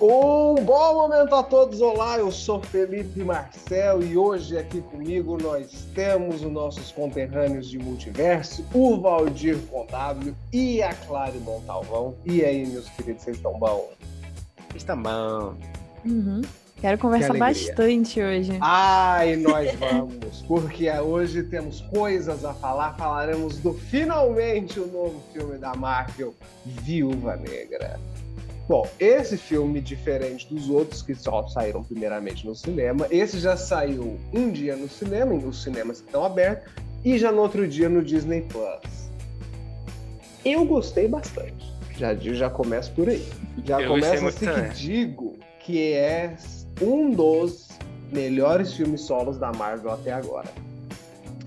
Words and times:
Um 0.00 0.54
bom 0.54 0.94
momento 0.94 1.34
a 1.34 1.42
todos, 1.42 1.80
olá, 1.80 2.18
eu 2.18 2.30
sou 2.30 2.62
Felipe 2.62 3.24
Marcel 3.24 4.00
e 4.00 4.16
hoje 4.16 4.56
aqui 4.56 4.80
comigo 4.80 5.36
nós 5.42 5.88
temos 5.92 6.36
os 6.44 6.52
nossos 6.52 6.92
conterrâneos 6.92 7.68
de 7.68 7.80
multiverso, 7.80 8.64
o 8.72 9.00
Valdir 9.00 9.58
Contábil 9.68 10.36
e 10.52 10.80
a 10.80 10.94
Clary 10.94 11.40
Montalvão. 11.40 12.14
E 12.24 12.44
aí, 12.44 12.64
meus 12.64 12.88
queridos, 12.90 13.24
vocês 13.24 13.38
estão 13.38 13.58
bom? 13.58 13.90
Estão 14.76 15.02
bom. 15.02 15.56
Uhum. 16.04 16.42
Quero 16.80 16.96
conversar 16.98 17.32
Que 17.32 17.38
bastante 17.40 18.22
hoje. 18.22 18.56
Ai, 18.60 19.34
nós 19.42 19.74
vamos, 19.74 20.42
porque 20.46 20.88
hoje 20.92 21.42
temos 21.42 21.80
coisas 21.80 22.44
a 22.44 22.54
falar, 22.54 22.96
falaremos 22.96 23.58
do 23.58 23.74
finalmente 23.74 24.78
o 24.78 24.86
novo 24.86 25.20
filme 25.32 25.58
da 25.58 25.74
Marvel, 25.74 26.32
Viúva 26.64 27.34
Negra. 27.34 27.98
Bom, 28.68 28.86
esse 29.00 29.38
filme, 29.38 29.80
diferente 29.80 30.46
dos 30.52 30.68
outros 30.68 31.00
que 31.00 31.14
só 31.14 31.46
saíram 31.48 31.82
primeiramente 31.82 32.46
no 32.46 32.54
cinema, 32.54 33.06
esse 33.10 33.40
já 33.40 33.56
saiu 33.56 34.18
um 34.30 34.50
dia 34.50 34.76
no 34.76 34.86
cinema, 34.90 35.32
os 35.34 35.62
cinemas 35.62 36.00
estão 36.00 36.22
abertos, 36.22 36.70
e 37.02 37.16
já 37.16 37.32
no 37.32 37.40
outro 37.40 37.66
dia 37.66 37.88
no 37.88 38.04
Disney 38.04 38.42
Plus. 38.42 39.08
Eu 40.44 40.66
gostei 40.66 41.08
bastante. 41.08 41.72
Já, 41.96 42.14
já 42.14 42.50
começo 42.50 42.92
por 42.92 43.08
aí. 43.08 43.26
Já 43.64 43.80
Eu 43.80 43.88
começo 43.88 44.26
assim 44.26 44.46
que 44.46 44.74
digo 44.74 45.36
que 45.60 45.94
é 45.94 46.36
um 46.82 47.10
dos 47.10 47.68
melhores 48.12 48.74
filmes 48.74 49.00
solos 49.00 49.38
da 49.38 49.50
Marvel 49.50 49.92
até 49.92 50.12
agora. 50.12 50.48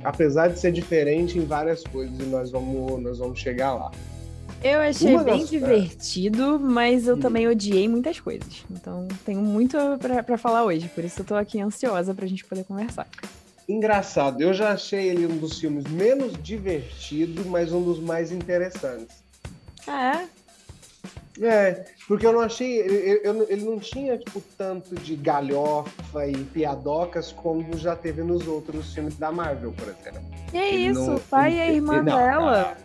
Apesar 0.03 0.47
de 0.47 0.59
ser 0.59 0.71
diferente 0.71 1.37
em 1.37 1.45
várias 1.45 1.83
coisas, 1.83 2.19
e 2.19 2.23
nós 2.23 2.49
vamos, 2.49 2.99
nós 2.99 3.19
vamos 3.19 3.39
chegar 3.39 3.75
lá. 3.75 3.91
Eu 4.63 4.79
achei 4.79 5.15
Uma 5.15 5.23
bem 5.23 5.39
das- 5.39 5.49
divertido, 5.49 6.59
mas 6.59 7.07
eu 7.07 7.15
Hum. 7.15 7.19
também 7.19 7.47
odiei 7.47 7.87
muitas 7.87 8.19
coisas. 8.19 8.63
Então 8.69 9.07
tenho 9.25 9.41
muito 9.41 9.75
pra, 9.99 10.21
pra 10.21 10.37
falar 10.37 10.63
hoje, 10.63 10.87
por 10.89 11.03
isso 11.03 11.21
eu 11.21 11.25
tô 11.25 11.35
aqui 11.35 11.59
ansiosa 11.59 12.13
pra 12.13 12.27
gente 12.27 12.45
poder 12.45 12.63
conversar. 12.63 13.07
Engraçado, 13.67 14.41
eu 14.41 14.53
já 14.53 14.71
achei 14.71 15.07
ele 15.09 15.25
um 15.25 15.37
dos 15.37 15.59
filmes 15.59 15.85
menos 15.87 16.33
divertido, 16.43 17.43
mas 17.45 17.71
um 17.71 17.81
dos 17.81 17.99
mais 17.99 18.31
interessantes. 18.31 19.23
Ah, 19.87 20.25
É, 21.41 21.85
porque 22.07 22.27
eu 22.27 22.33
não 22.33 22.41
achei. 22.41 22.77
Ele, 22.81 23.21
eu- 23.23 23.47
ele 23.49 23.63
não 23.63 23.79
tinha, 23.79 24.15
tipo, 24.17 24.41
tanto 24.57 24.93
de 24.95 25.15
galhofa 25.15 26.27
e 26.27 26.35
piadocas 26.35 27.31
como 27.31 27.75
já 27.77 27.95
teve 27.95 28.21
nos 28.21 28.45
outros 28.47 28.93
filmes 28.93 29.15
da 29.17 29.31
Marvel, 29.31 29.71
por 29.71 29.87
exemplo. 29.87 30.21
é? 30.53 30.57
É 30.57 30.73
Ele 30.73 30.87
isso, 30.89 30.99
não- 30.99 31.15
o 31.15 31.19
pai 31.21 31.53
e 31.55 31.59
a 31.61 31.71
irmã 31.71 31.95
ele- 31.95 32.03
não, 32.11 32.17
dela. 32.17 32.77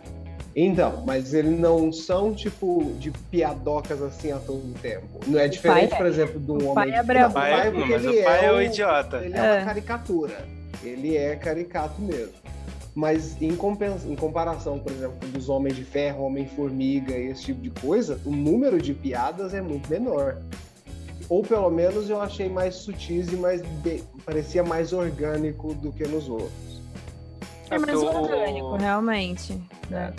Então, 0.59 1.03
mas 1.05 1.35
eles 1.35 1.59
não 1.59 1.93
são, 1.93 2.33
tipo, 2.33 2.91
de 2.97 3.11
piadocas 3.11 4.01
assim 4.01 4.31
a 4.31 4.37
todo 4.39 4.73
tempo. 4.81 5.19
Não 5.27 5.39
é 5.39 5.47
diferente, 5.47 5.93
é- 5.93 5.97
por 5.97 6.07
exemplo, 6.07 6.39
do 6.39 6.53
o 6.53 6.61
homem. 6.63 6.73
pai 6.73 6.89
é 6.93 6.97
Não, 6.97 7.05
brabo. 7.05 7.29
o 7.29 7.33
Pai, 7.33 7.51
pai, 7.51 7.65
não, 7.65 7.73
porque 7.79 7.93
mas 7.93 8.05
ele 8.05 8.19
o 8.19 8.23
pai 8.23 8.45
é, 8.45 8.51
o 8.51 8.55
o- 8.55 8.61
idiota. 8.63 9.17
Ele 9.17 9.37
é, 9.37 9.39
É. 9.39 9.57
uma 9.57 9.65
caricatura. 9.65 10.45
Ele 10.83 11.15
é 11.15 11.35
caricato 11.35 12.01
mesmo. 12.01 12.33
Mas 12.95 13.39
em, 13.39 13.55
compen- 13.55 13.95
em 14.07 14.15
comparação, 14.15 14.79
por 14.79 14.91
exemplo, 14.91 15.27
dos 15.29 15.47
Homens 15.47 15.75
de 15.75 15.83
Ferro, 15.83 16.23
Homem-Formiga 16.25 17.15
e 17.15 17.27
esse 17.27 17.43
tipo 17.43 17.61
de 17.61 17.69
coisa, 17.69 18.19
o 18.25 18.31
número 18.31 18.81
de 18.81 18.95
piadas 18.95 19.53
é 19.53 19.61
muito 19.61 19.87
menor. 19.87 20.37
Ou 21.29 21.43
pelo 21.43 21.69
menos 21.69 22.09
eu 22.09 22.19
achei 22.19 22.49
mais 22.49 22.73
sutis 22.73 23.31
e 23.31 23.35
mais 23.35 23.61
be- 23.61 24.03
parecia 24.25 24.63
mais 24.63 24.91
orgânico 24.91 25.75
do 25.75 25.91
que 25.91 26.07
nos 26.07 26.27
outros. 26.27 26.49
É 27.69 27.77
mais 27.77 27.95
orgânico, 28.01 28.75
realmente. 28.77 29.61
né? 29.91 30.11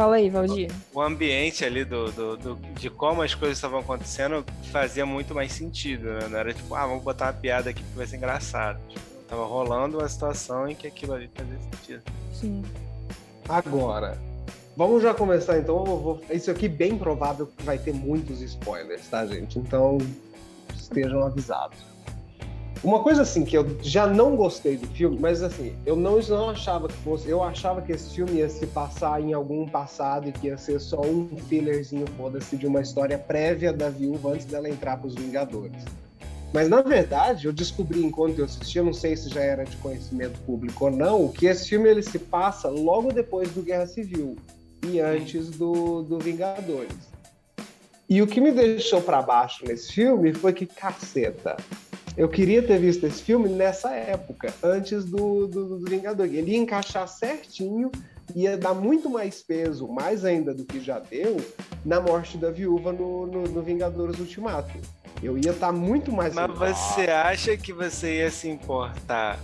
Fala 0.00 0.16
aí, 0.16 0.30
Valdir. 0.30 0.70
O 0.94 1.02
ambiente 1.02 1.62
ali 1.62 1.84
do, 1.84 2.10
do, 2.10 2.34
do- 2.38 2.54
de 2.72 2.88
como 2.88 3.20
as 3.20 3.34
coisas 3.34 3.58
estavam 3.58 3.80
acontecendo 3.80 4.42
fazia 4.72 5.04
muito 5.04 5.34
mais 5.34 5.52
sentido, 5.52 6.04
né? 6.14 6.26
Não 6.26 6.38
era 6.38 6.54
tipo, 6.54 6.74
ah, 6.74 6.86
vamos 6.86 7.04
botar 7.04 7.26
uma 7.26 7.32
piada 7.34 7.68
aqui 7.68 7.82
que 7.82 7.96
vai 7.98 8.06
ser 8.06 8.16
engraçado. 8.16 8.80
Tipo, 8.88 9.04
tava 9.28 9.44
rolando 9.44 9.98
uma 9.98 10.08
situação 10.08 10.66
em 10.66 10.74
que 10.74 10.86
aquilo 10.86 11.12
ali 11.12 11.28
fazia 11.34 11.58
sentido. 11.58 12.02
Sim. 12.32 12.64
Agora, 13.46 14.16
vamos 14.74 15.02
já 15.02 15.12
começar 15.12 15.58
então. 15.58 15.76
Eu 15.80 15.98
vou- 15.98 16.22
Isso 16.30 16.50
aqui 16.50 16.66
bem 16.66 16.96
provável 16.96 17.46
que 17.48 17.62
vai 17.62 17.76
ter 17.76 17.92
muitos 17.92 18.40
spoilers, 18.40 19.06
tá, 19.06 19.26
gente? 19.26 19.58
Então 19.58 19.98
estejam 20.74 21.22
avisados. 21.26 21.76
Uma 22.82 23.02
coisa 23.02 23.22
assim 23.22 23.44
que 23.44 23.54
eu 23.54 23.76
já 23.82 24.06
não 24.06 24.34
gostei 24.34 24.78
do 24.78 24.86
filme, 24.86 25.18
mas 25.20 25.42
assim, 25.42 25.74
eu 25.84 25.94
não, 25.94 26.18
não 26.18 26.48
achava 26.48 26.88
que 26.88 26.94
fosse. 26.94 27.28
Eu 27.28 27.42
achava 27.42 27.82
que 27.82 27.92
esse 27.92 28.14
filme 28.14 28.38
ia 28.38 28.48
se 28.48 28.66
passar 28.66 29.20
em 29.20 29.34
algum 29.34 29.68
passado 29.68 30.28
e 30.28 30.32
que 30.32 30.46
ia 30.46 30.56
ser 30.56 30.80
só 30.80 31.02
um 31.02 31.28
fillerzinho, 31.46 32.06
foda-se, 32.16 32.56
de 32.56 32.66
uma 32.66 32.80
história 32.80 33.18
prévia 33.18 33.70
da 33.70 33.90
viúva 33.90 34.32
antes 34.32 34.46
dela 34.46 34.66
entrar 34.66 34.96
pros 34.96 35.14
Vingadores. 35.14 35.84
Mas 36.54 36.70
na 36.70 36.80
verdade, 36.80 37.46
eu 37.46 37.52
descobri 37.52 38.02
enquanto 38.02 38.38
eu 38.38 38.46
assistia, 38.46 38.82
não 38.82 38.94
sei 38.94 39.14
se 39.14 39.28
já 39.28 39.42
era 39.42 39.64
de 39.64 39.76
conhecimento 39.76 40.40
público 40.40 40.86
ou 40.86 40.90
não, 40.90 41.28
que 41.28 41.46
esse 41.46 41.68
filme 41.68 41.88
ele 41.88 42.02
se 42.02 42.18
passa 42.18 42.68
logo 42.68 43.12
depois 43.12 43.50
do 43.50 43.62
Guerra 43.62 43.86
Civil 43.86 44.36
e 44.86 44.98
antes 45.00 45.50
do, 45.50 46.02
do 46.02 46.18
Vingadores. 46.18 47.10
E 48.08 48.22
o 48.22 48.26
que 48.26 48.40
me 48.40 48.50
deixou 48.50 49.00
pra 49.02 49.22
baixo 49.22 49.64
nesse 49.66 49.92
filme 49.92 50.32
foi 50.32 50.52
que, 50.52 50.66
caceta, 50.66 51.56
eu 52.20 52.28
queria 52.28 52.62
ter 52.62 52.78
visto 52.78 53.06
esse 53.06 53.22
filme 53.22 53.48
nessa 53.48 53.94
época, 53.94 54.52
antes 54.62 55.06
do, 55.06 55.46
do, 55.46 55.78
do 55.78 55.90
Vingadores. 55.90 56.34
Ele 56.34 56.50
ia 56.50 56.58
encaixar 56.58 57.08
certinho, 57.08 57.90
ia 58.36 58.58
dar 58.58 58.74
muito 58.74 59.08
mais 59.08 59.40
peso, 59.42 59.88
mais 59.88 60.22
ainda 60.22 60.52
do 60.52 60.66
que 60.66 60.80
já 60.80 60.98
deu, 60.98 61.38
na 61.82 61.98
morte 61.98 62.36
da 62.36 62.50
viúva 62.50 62.92
no, 62.92 63.26
no, 63.26 63.44
no 63.44 63.62
Vingadores 63.62 64.18
Ultimato. 64.18 64.70
Eu 65.22 65.38
ia 65.38 65.52
estar 65.52 65.72
muito 65.72 66.12
mais. 66.12 66.34
Mas 66.34 66.50
você 66.58 67.10
acha 67.10 67.56
que 67.56 67.72
você 67.72 68.18
ia 68.18 68.30
se 68.30 68.50
importar 68.50 69.40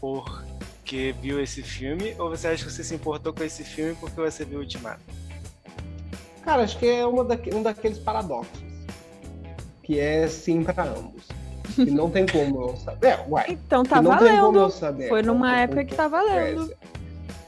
porque 0.00 1.14
viu 1.22 1.40
esse 1.40 1.62
filme? 1.62 2.12
Ou 2.18 2.28
você 2.28 2.48
acha 2.48 2.64
que 2.64 2.72
você 2.72 2.82
se 2.82 2.94
importou 2.96 3.32
com 3.32 3.44
esse 3.44 3.62
filme 3.62 3.94
porque 4.00 4.20
você 4.20 4.44
viu 4.44 4.58
o 4.58 4.62
Ultimato? 4.62 5.00
Cara, 6.42 6.64
acho 6.64 6.76
que 6.76 6.86
é 6.86 7.06
uma 7.06 7.22
daque- 7.22 7.54
um 7.54 7.62
daqueles 7.62 7.98
paradoxos. 7.98 8.58
Que 9.84 10.00
é 10.00 10.26
sim 10.26 10.64
pra 10.64 10.82
ambos. 10.82 11.37
Que 11.84 11.90
não 11.92 12.10
tem 12.10 12.26
como 12.26 12.70
eu 12.70 12.76
saber. 12.76 13.06
É, 13.06 13.24
uai. 13.28 13.46
Então 13.50 13.84
tá 13.84 14.02
não 14.02 14.16
tem 14.18 14.28
como 14.28 14.34
eu 14.34 14.52
valendo. 14.52 14.70
saber. 14.70 15.08
Foi 15.08 15.22
numa 15.22 15.56
época 15.56 15.84
que 15.84 15.94
tá 15.94 16.08
valendo. 16.08 16.72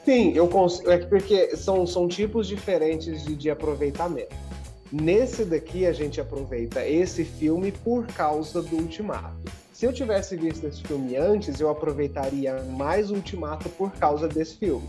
Sim, 0.04 0.32
eu 0.34 0.48
consigo. 0.48 0.91
É 0.91 0.98
que 0.98 1.06
porque 1.06 1.56
são, 1.56 1.86
são 1.86 2.08
tipos 2.08 2.46
diferentes 2.46 3.24
de, 3.24 3.34
de 3.34 3.50
aproveitamento. 3.50 4.34
Nesse 4.92 5.44
daqui, 5.44 5.86
a 5.86 5.92
gente 5.92 6.20
aproveita 6.20 6.84
esse 6.84 7.24
filme 7.24 7.70
por 7.70 8.06
causa 8.08 8.60
do 8.60 8.76
Ultimato. 8.76 9.52
Se 9.72 9.86
eu 9.86 9.92
tivesse 9.92 10.36
visto 10.36 10.66
esse 10.66 10.82
filme 10.82 11.16
antes, 11.16 11.60
eu 11.60 11.70
aproveitaria 11.70 12.62
mais 12.64 13.10
o 13.10 13.14
Ultimato 13.14 13.69
por 13.70 13.92
causa 13.92 14.26
desse 14.26 14.56
filme. 14.56 14.86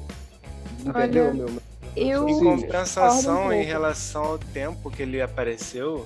Entendeu, 0.79 1.25
Olha, 1.25 1.33
meu? 1.33 1.49
Eu 1.95 2.27
Em 2.27 2.39
compensação, 2.39 3.53
em 3.53 3.63
relação 3.63 4.23
ao 4.23 4.37
tempo 4.37 4.89
que 4.89 5.03
ele 5.03 5.21
apareceu, 5.21 6.05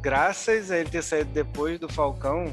graças 0.00 0.70
a 0.70 0.78
ele 0.78 0.88
ter 0.90 1.02
saído 1.02 1.30
depois 1.32 1.78
do 1.78 1.88
Falcão, 1.88 2.52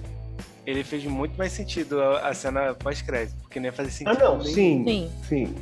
ele 0.65 0.83
fez 0.83 1.03
muito 1.05 1.37
mais 1.37 1.51
sentido 1.51 2.01
a, 2.01 2.29
a 2.29 2.33
cena 2.33 2.73
pós-crédito, 2.73 3.35
porque 3.41 3.59
nem 3.59 3.71
fazia 3.71 4.07
Ah, 4.07 4.13
sentido. 4.13 4.23
não, 4.23 4.37
nenhum. 4.39 4.53
sim. 4.53 4.83
Sim. 4.85 5.11
Sim. 5.27 5.55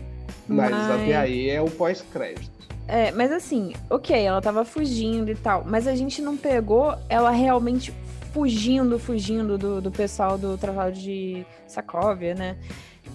Mas, 0.48 0.72
Mas- 0.72 0.90
até 0.90 1.16
aí 1.16 1.50
é 1.50 1.62
o 1.62 1.70
pós-crédito. 1.70 2.52
É, 2.88 3.12
mas 3.12 3.32
assim, 3.32 3.74
ok, 3.90 4.14
ela 4.26 4.42
tava 4.42 4.66
fugindo 4.66 5.32
e 5.32 5.36
tal, 5.36 5.64
mas 5.66 5.88
a 5.88 5.96
gente 5.96 6.22
não 6.22 6.36
pegou 6.36 6.94
ela 7.08 7.32
realmente 7.32 7.94
fugindo, 8.34 9.00
fugindo 9.00 9.58
do, 9.58 9.80
do 9.82 9.90
pessoal 9.92 10.38
do 10.38 10.58
Tratado 10.58 10.92
de 10.92 11.46
Sokovia, 11.68 12.36
né? 12.36 12.58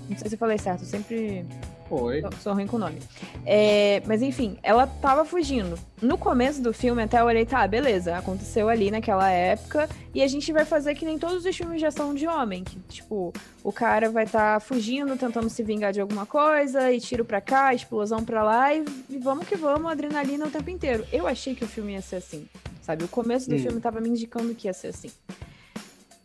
Não 0.08 0.16
sei 0.16 0.28
se 0.30 0.34
eu 0.36 0.38
falei 0.38 0.56
certo, 0.56 0.82
eu 0.82 0.86
sempre 0.86 1.44
Foi. 1.88 2.20
sou- 2.20 2.32
sou 2.42 2.52
ruim 2.54 2.66
com 2.66 2.76
o 2.76 2.78
nome. 2.78 2.98
É, 3.46 4.02
mas 4.06 4.20
enfim, 4.22 4.58
ela 4.62 4.86
tava 4.86 5.24
fugindo. 5.24 5.78
No 6.02 6.18
começo 6.18 6.60
do 6.62 6.72
filme, 6.72 7.02
até 7.02 7.20
eu 7.20 7.24
olhei, 7.24 7.46
tá, 7.46 7.66
beleza, 7.66 8.16
aconteceu 8.16 8.68
ali 8.68 8.90
naquela 8.90 9.30
época, 9.30 9.88
e 10.14 10.22
a 10.22 10.26
gente 10.28 10.52
vai 10.52 10.64
fazer 10.64 10.94
que 10.94 11.04
nem 11.04 11.18
todos 11.18 11.44
os 11.44 11.56
filmes 11.56 11.80
de 11.80 11.86
ação 11.86 12.14
de 12.14 12.26
homem, 12.26 12.62
que, 12.62 12.78
tipo, 12.88 13.32
o 13.64 13.72
cara 13.72 14.10
vai 14.10 14.24
estar 14.24 14.60
fugindo, 14.60 15.16
tentando 15.16 15.48
se 15.48 15.62
vingar 15.62 15.92
de 15.92 16.00
alguma 16.00 16.26
coisa, 16.26 16.92
e 16.92 17.00
tiro 17.00 17.24
pra 17.24 17.40
cá, 17.40 17.72
explosão 17.74 18.24
pra 18.24 18.42
lá, 18.42 18.74
e, 18.74 18.84
e 19.08 19.18
vamos 19.18 19.46
que 19.48 19.56
vamos, 19.56 19.90
adrenalina 19.90 20.46
o 20.46 20.50
tempo 20.50 20.68
inteiro. 20.70 21.04
Eu 21.12 21.26
achei 21.26 21.54
que 21.54 21.64
o 21.64 21.68
filme 21.68 21.92
ia 21.94 22.02
ser 22.02 22.16
assim, 22.16 22.46
sabe? 22.82 23.04
O 23.04 23.08
começo 23.08 23.48
do 23.48 23.56
Hum. 23.56 23.60
filme 23.60 23.80
tava 23.80 24.00
me 24.00 24.08
indicando 24.10 24.54
que 24.54 24.68
ia 24.68 24.74
ser 24.74 24.88
assim. 24.88 25.10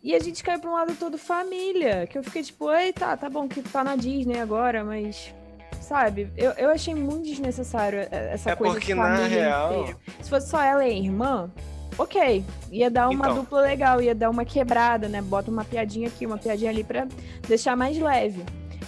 E 0.03 0.13
a 0.13 0.19
gente 0.19 0.43
caiu 0.43 0.59
pra 0.59 0.69
um 0.69 0.73
lado 0.73 0.93
todo 0.99 1.17
família, 1.17 2.05
que 2.05 2.17
eu 2.17 2.23
fiquei 2.23 2.43
tipo, 2.43 2.69
eita, 2.73 3.05
tá, 3.07 3.17
tá 3.17 3.29
bom 3.29 3.47
que 3.47 3.61
tá 3.61 3.83
na 3.85 3.95
Disney 3.95 4.37
agora, 4.37 4.83
mas 4.83 5.33
sabe? 5.81 6.31
Eu, 6.37 6.51
eu 6.51 6.69
achei 6.69 6.93
muito 6.95 7.23
desnecessário 7.23 7.99
eh, 7.99 8.29
essa 8.33 8.51
É 8.51 8.55
coisa 8.55 8.73
porque, 8.75 8.87
de 8.87 8.95
na 8.95 9.03
família 9.17 9.27
real- 9.27 9.79
inteira. 9.81 9.97
Se 10.21 10.29
fosse 10.29 10.49
só 10.49 10.61
ela 10.61 10.85
e 10.85 10.91
a 10.91 10.93
irmã, 10.93 11.51
ok. 11.97 12.43
Ia 12.71 12.89
dar 12.89 13.09
uma 13.09 13.25
Então. 13.25 13.35
dupla 13.35 13.61
legal, 13.61 14.01
ia 14.01 14.15
dar 14.15 14.29
uma 14.29 14.45
quebrada, 14.45 15.07
né? 15.07 15.21
Bota 15.21 15.49
uma 15.51 15.63
piadinha 15.65 16.07
aqui, 16.07 16.25
uma 16.25 16.37
piadinha 16.37 16.69
ali 16.71 16.83
pra 16.83 17.07
deixar 17.47 17.75
mais 17.75 17.97
leve. 17.97 18.43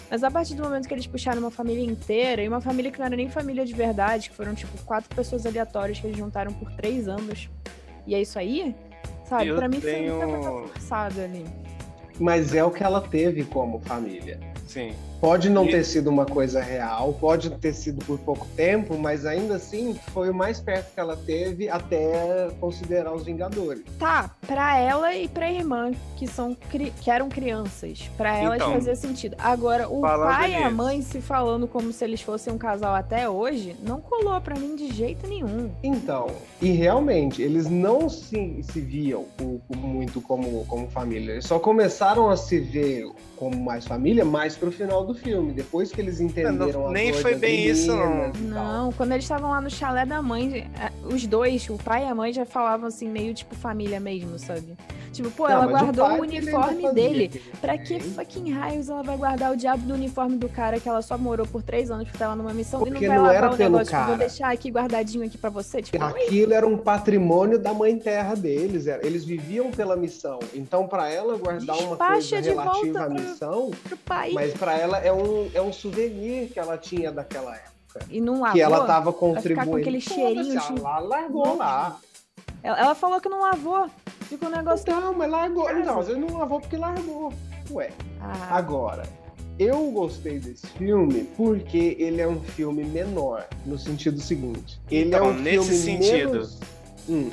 Mas 0.10 0.24
a 0.24 0.30
partir 0.30 0.54
do 0.54 0.64
momento 0.64 0.88
que 0.88 0.94
eles 0.94 1.08
puxaram 1.08 1.40
uma 1.40 1.50
família 1.52 1.84
inteira, 1.84 2.42
e 2.44 2.48
uma 2.48 2.62
família 2.62 2.92
que 2.92 3.00
não 3.00 3.08
era 3.08 3.16
nem 3.16 3.28
família 3.30 3.66
de 3.66 3.74
verdade, 3.74 4.30
que 4.30 4.36
foram, 4.36 4.54
tipo, 4.54 4.78
quatro 4.86 5.14
pessoas 5.16 5.46
aleatórias 5.46 6.00
que 6.00 6.06
eles 6.08 6.18
juntaram 6.18 6.54
por 6.54 6.72
três 6.74 7.08
anos. 7.08 7.50
e 8.08 8.14
é 8.14 8.22
isso 8.22 8.38
aí, 8.38 8.76
sabe? 9.28 9.48
Eu 9.48 9.56
pra 9.56 9.68
mim 9.68 9.81
foi 9.81 9.92
tenho- 9.92 10.16
muita 10.18 10.28
coisa 10.28 10.68
forçada 10.68 11.24
ali. 11.24 11.44
Mas 12.20 12.54
é 12.54 12.64
o 12.64 12.70
que 12.70 12.84
ela 12.84 13.02
teve 13.02 13.44
como 13.46 13.80
família. 13.80 14.40
Sim. 14.68 14.94
Pode 15.25 15.50
não 15.50 15.66
E- 15.66 15.72
ter 15.72 15.83
sido 15.83 16.07
uma 16.12 16.24
coisa 16.24 16.62
real, 16.62 17.12
pode 17.13 17.50
ter 17.50 17.74
sido 17.74 18.06
por 18.06 18.19
pouco 18.19 18.45
tempo, 18.56 18.95
mas 18.95 19.25
ainda 19.25 19.56
assim 19.56 20.00
foi 20.13 20.30
o 20.30 20.33
mais 20.36 20.60
perto 20.60 20.94
que 20.94 21.00
ela 21.00 21.18
teve 21.18 21.68
até 21.68 22.48
considerar 22.60 23.12
os 23.12 23.24
Vingadores. 23.24 23.81
Tá, 23.98 24.30
pra 24.45 24.77
ela 24.77 25.16
e 25.16 25.27
pra 25.27 25.51
irmã, 25.51 25.89
que, 26.16 26.27
são 26.27 26.54
cri- 26.69 26.94
que 27.01 27.10
eram 27.10 27.27
crianças. 27.27 28.07
Pra 28.16 28.38
elas 28.38 28.57
Então, 28.57 28.74
fazia 28.74 28.95
sentido. 28.95 29.36
Agora, 29.39 29.89
o 29.89 30.00
pai 30.01 30.51
e 30.51 30.56
a 30.57 30.69
mãe 30.69 31.01
se 31.01 31.19
falando 31.19 31.68
como 31.68 31.92
se 31.92 32.04
eles 32.04 32.21
fossem 32.21 32.54
um 32.54 32.57
casal 32.60 32.94
até 32.94 33.28
hoje, 33.28 33.75
não 33.81 34.00
colou 34.00 34.39
pra 34.42 34.54
mim 34.54 34.75
de 34.75 34.94
jeito 34.94 35.25
nenhum. 35.25 35.71
Então, 35.81 36.28
e 36.62 36.69
realmente, 36.69 37.42
eles 37.42 37.68
não 37.68 38.07
se, 38.12 38.62
se 38.62 38.80
viam 38.80 39.25
o- 39.42 39.60
o 39.68 39.75
muito 39.75 40.21
como, 40.21 40.63
como 40.66 40.88
família. 40.88 41.31
Eles 41.31 41.45
só 41.45 41.57
começaram 41.57 42.30
a 42.30 42.38
se 42.38 42.60
ver 42.60 43.07
como 43.36 43.57
mais 43.60 43.88
família 43.88 44.24
mais 44.24 44.56
pro 44.56 44.71
final 44.71 45.04
do 45.04 45.15
filme, 45.16 45.54
depois 45.54 45.92
que 45.92 46.00
eles 46.00 46.20
entenderam 46.20 46.82
Não, 46.82 46.88
a 46.90 46.92
nem 46.92 47.14
foi 47.14 47.36
bem 47.36 47.66
isso, 47.68 47.96
não. 47.96 48.34
Não, 48.34 48.92
quando 48.94 49.12
eles 49.14 49.26
estavam 49.26 49.52
lá 49.52 49.62
no 49.62 49.70
chalé 49.70 50.06
da 50.06 50.22
mãe, 50.22 50.70
eh, 50.80 50.92
os 51.04 51.26
dois, 51.26 51.68
o 51.70 51.78
pai 51.78 52.04
e 52.04 52.08
a 52.08 52.16
mãe, 52.16 52.32
já 52.34 52.46
falavam 52.46 52.88
assim, 52.88 53.10
meio 53.10 53.34
tipo 53.34 53.56
família 53.56 54.00
mesmo, 54.00 54.38
sabe? 54.38 54.76
Tipo, 55.16 55.32
pô, 55.32 55.44
Não, 55.48 55.52
ela 55.64 55.66
guardou 55.68 56.04
o 56.04 56.08
ainda 56.08 56.24
uniforme 56.24 56.92
dele. 56.94 57.42
Pra 57.62 57.78
que 57.78 58.00
fucking 58.02 58.52
raios 58.52 58.90
ela 58.90 59.02
vai 59.02 59.16
guardar 59.16 59.54
o 59.54 59.56
diabo 59.56 59.84
do 59.84 59.94
uniforme 59.94 60.36
do 60.38 60.50
cara 60.50 60.78
que 60.80 60.90
ela 60.90 61.02
só 61.02 61.18
morou 61.18 61.48
por 61.48 61.64
três 61.64 61.90
anos 61.90 62.04
porque 62.06 62.18
tava 62.18 62.36
numa 62.36 62.54
missão 62.54 62.82
e 62.82 62.92
Porque 62.92 63.08
não 63.08 63.08
vai 63.08 63.18
não 63.18 63.24
lavar 63.24 63.36
era 63.44 63.54
o 63.54 63.58
pelo 63.58 63.70
negócio? 63.78 63.86
Tipo, 63.86 63.98
vou 64.00 64.06
cara. 64.08 64.18
deixar 64.18 64.52
aqui 64.52 64.70
guardadinho 64.70 65.26
aqui 65.26 65.38
pra 65.38 65.50
você? 65.50 65.82
Tipo? 65.82 66.04
Aquilo 66.04 66.54
era 66.54 66.68
um 66.68 66.78
patrimônio 66.78 67.58
da 67.58 67.74
mãe 67.74 67.98
terra 67.98 68.36
deles, 68.36 68.88
era- 68.88 69.06
eles 69.08 69.24
viviam 69.24 69.72
pela 69.72 69.96
missão. 69.96 70.40
Então, 70.54 70.86
pra 70.86 71.10
ela 71.10 71.38
guardar 71.38 71.78
uma 71.78 71.90
Despacha 71.96 72.12
coisa 72.36 72.42
de 72.42 72.50
relativa 72.50 73.04
à 73.06 73.10
missão, 73.10 73.72
pro 73.86 73.98
pai. 73.98 74.32
mas 74.34 74.54
pra 74.54 74.78
ela 74.78 74.98
é 74.98 75.14
um, 75.14 75.50
é 75.54 75.62
um 75.62 75.72
souvenir 75.72 76.50
que 76.50 76.60
ela 76.60 76.78
tinha 76.78 77.10
daquela 77.12 77.56
época. 77.56 78.06
E 78.10 78.20
não 78.20 78.42
lavou. 78.42 78.52
que 78.52 78.62
ela 78.62 78.86
tava 78.86 79.14
ficar 79.14 79.20
com 79.20 79.34
contribuindo. 79.36 79.78
aquele 79.78 80.02
cheirinho 80.02 80.60
Ela 80.78 81.00
largou 81.00 81.56
lá. 81.56 81.98
Ela 82.62 82.94
falou 82.96 83.22
que 83.22 83.30
não 83.30 83.42
lavou. 83.42 83.90
Fica 84.30 84.48
um 84.48 84.50
negócio. 84.50 84.86
Não, 84.92 85.13
mas 85.13 85.30
largou. 85.30 85.74
Não, 85.74 86.00
às 86.00 86.07
vezes 86.07 86.22
não 86.22 86.38
lavou 86.38 86.60
porque 86.60 86.77
largou. 86.77 87.33
Ué, 87.72 87.89
Ah, 88.19 88.57
agora. 88.57 89.04
Eu 89.57 89.89
gostei 89.92 90.38
desse 90.39 90.68
filme 90.68 91.24
porque 91.38 91.95
ele 91.98 92.19
é 92.22 92.27
um 92.27 92.42
filme 92.42 92.83
menor, 92.83 93.48
no 93.66 93.77
sentido 93.77 94.19
seguinte. 94.19 94.81
Ele 94.92 95.07
Então, 95.07 95.27
é 95.27 95.30
um 95.30 95.33
nesse 95.33 95.81
filme 95.83 96.04
sentido- 96.04 96.31
menos... 96.31 96.60
Hum, 97.07 97.30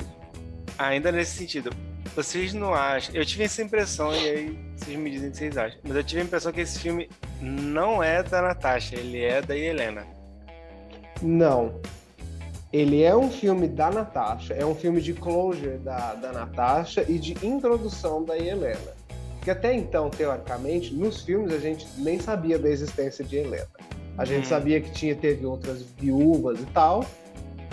Ainda 0.77 1.11
nesse 1.11 1.37
sentido, 1.37 1.69
vocês 2.15 2.53
não 2.53 2.73
acham. 2.73 3.13
Eu 3.13 3.25
tive 3.25 3.43
essa 3.43 3.61
impressão, 3.61 4.11
e 4.15 4.27
aí 4.29 4.59
vocês 4.75 4.97
me 4.97 5.11
dizem 5.11 5.27
o 5.29 5.31
que 5.31 5.37
vocês 5.37 5.57
acham. 5.57 5.79
Mas 5.83 5.95
eu 5.97 6.03
tive 6.03 6.21
a 6.21 6.23
impressão 6.23 6.51
que 6.51 6.61
esse 6.61 6.79
filme 6.79 7.09
não 7.41 8.01
é 8.01 8.23
da 8.23 8.41
Natasha, 8.41 8.95
ele 8.95 9.21
é 9.21 9.41
da 9.41 9.55
Helena. 9.55 10.05
não. 11.21 11.79
Ele 12.73 13.03
é 13.03 13.15
um 13.15 13.29
filme 13.29 13.67
da 13.67 13.91
Natasha, 13.91 14.55
é 14.55 14.65
um 14.65 14.73
filme 14.73 14.99
de 14.99 15.13
closure 15.13 15.77
da, 15.77 16.15
da 16.15 16.31
Natasha 16.31 17.05
e 17.07 17.19
de 17.19 17.33
introdução 17.45 18.23
da 18.23 18.35
Helena. 18.35 18.91
Porque 19.35 19.51
até 19.51 19.71
então, 19.75 20.09
teoricamente, 20.09 20.91
nos 20.91 21.21
filmes 21.21 21.53
a 21.53 21.59
gente 21.59 21.85
nem 21.97 22.19
sabia 22.19 22.57
da 22.57 22.67
existência 22.67 23.23
de 23.23 23.35
Helena. 23.37 23.67
A 24.17 24.25
gente 24.25 24.45
Hum. 24.45 24.49
sabia 24.49 24.81
que 24.81 24.89
tinha, 24.91 25.15
teve 25.15 25.45
outras 25.45 25.83
viúvas 25.99 26.59
e 26.59 26.65
tal, 26.67 27.05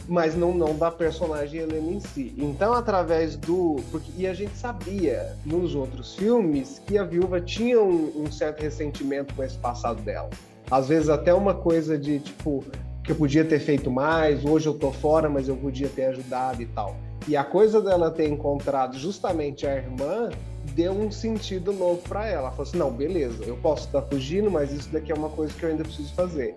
mas 0.06 0.34
não, 0.34 0.52
não 0.52 0.76
da 0.76 0.90
personagem 0.90 1.60
Helena 1.60 1.92
em 1.92 2.00
si. 2.00 2.34
Então, 2.36 2.74
através 2.74 3.36
do. 3.36 3.76
Porque, 3.90 4.10
e 4.18 4.26
a 4.26 4.34
gente 4.34 4.54
sabia 4.56 5.34
nos 5.46 5.74
outros 5.74 6.14
filmes 6.14 6.82
que 6.86 6.98
a 6.98 7.04
viúva 7.04 7.40
tinha 7.40 7.80
um, 7.80 8.24
um 8.24 8.30
certo 8.30 8.60
ressentimento 8.60 9.32
com 9.34 9.42
esse 9.42 9.56
passado 9.56 10.02
dela. 10.02 10.28
Às 10.70 10.88
vezes, 10.88 11.08
até 11.08 11.32
uma 11.32 11.54
coisa 11.54 11.96
de 11.96 12.18
tipo, 12.18 12.64
que 13.02 13.12
eu 13.12 13.16
podia 13.16 13.44
ter 13.44 13.58
feito 13.58 13.90
mais, 13.90 14.44
hoje 14.44 14.66
eu 14.66 14.74
tô 14.74 14.92
fora, 14.92 15.28
mas 15.28 15.48
eu 15.48 15.56
podia 15.56 15.88
ter 15.88 16.06
ajudado 16.06 16.62
e 16.62 16.66
tal. 16.66 16.96
E 17.28 17.36
a 17.36 17.44
coisa 17.44 17.80
dela 17.80 18.10
ter 18.10 18.28
encontrado 18.28 18.98
justamente 18.98 19.66
a 19.66 19.76
irmã 19.76 20.30
deu 20.74 20.92
um 20.92 21.10
sentido 21.10 21.72
novo 21.72 22.00
para 22.08 22.26
ela. 22.26 22.40
Ela 22.40 22.50
falou 22.50 22.62
assim: 22.64 22.78
não, 22.78 22.90
beleza, 22.90 23.44
eu 23.44 23.56
posso 23.56 23.86
estar 23.86 24.02
fugindo, 24.02 24.50
mas 24.50 24.72
isso 24.72 24.88
daqui 24.90 25.12
é 25.12 25.14
uma 25.14 25.28
coisa 25.28 25.52
que 25.52 25.62
eu 25.62 25.70
ainda 25.70 25.82
preciso 25.82 26.12
fazer. 26.14 26.56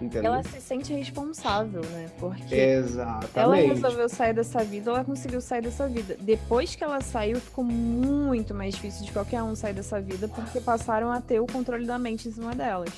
Entendeu? 0.00 0.32
ela 0.32 0.42
se 0.42 0.58
sente 0.62 0.94
responsável, 0.94 1.82
né? 1.82 2.10
Porque 2.18 2.54
ela 2.54 2.78
Exatamente. 2.78 3.68
resolveu 3.68 4.08
sair 4.08 4.32
dessa 4.32 4.64
vida, 4.64 4.90
ela 4.90 5.04
conseguiu 5.04 5.42
sair 5.42 5.60
dessa 5.60 5.86
vida. 5.86 6.16
Depois 6.18 6.74
que 6.74 6.82
ela 6.82 7.02
saiu, 7.02 7.38
ficou 7.38 7.62
muito 7.62 8.54
mais 8.54 8.74
difícil 8.74 9.04
de 9.04 9.12
qualquer 9.12 9.42
um 9.42 9.54
sair 9.54 9.74
dessa 9.74 10.00
vida, 10.00 10.26
porque 10.26 10.58
passaram 10.58 11.12
a 11.12 11.20
ter 11.20 11.38
o 11.38 11.46
controle 11.46 11.84
da 11.84 11.98
mente 11.98 12.28
em 12.28 12.32
cima 12.32 12.54
delas. 12.54 12.90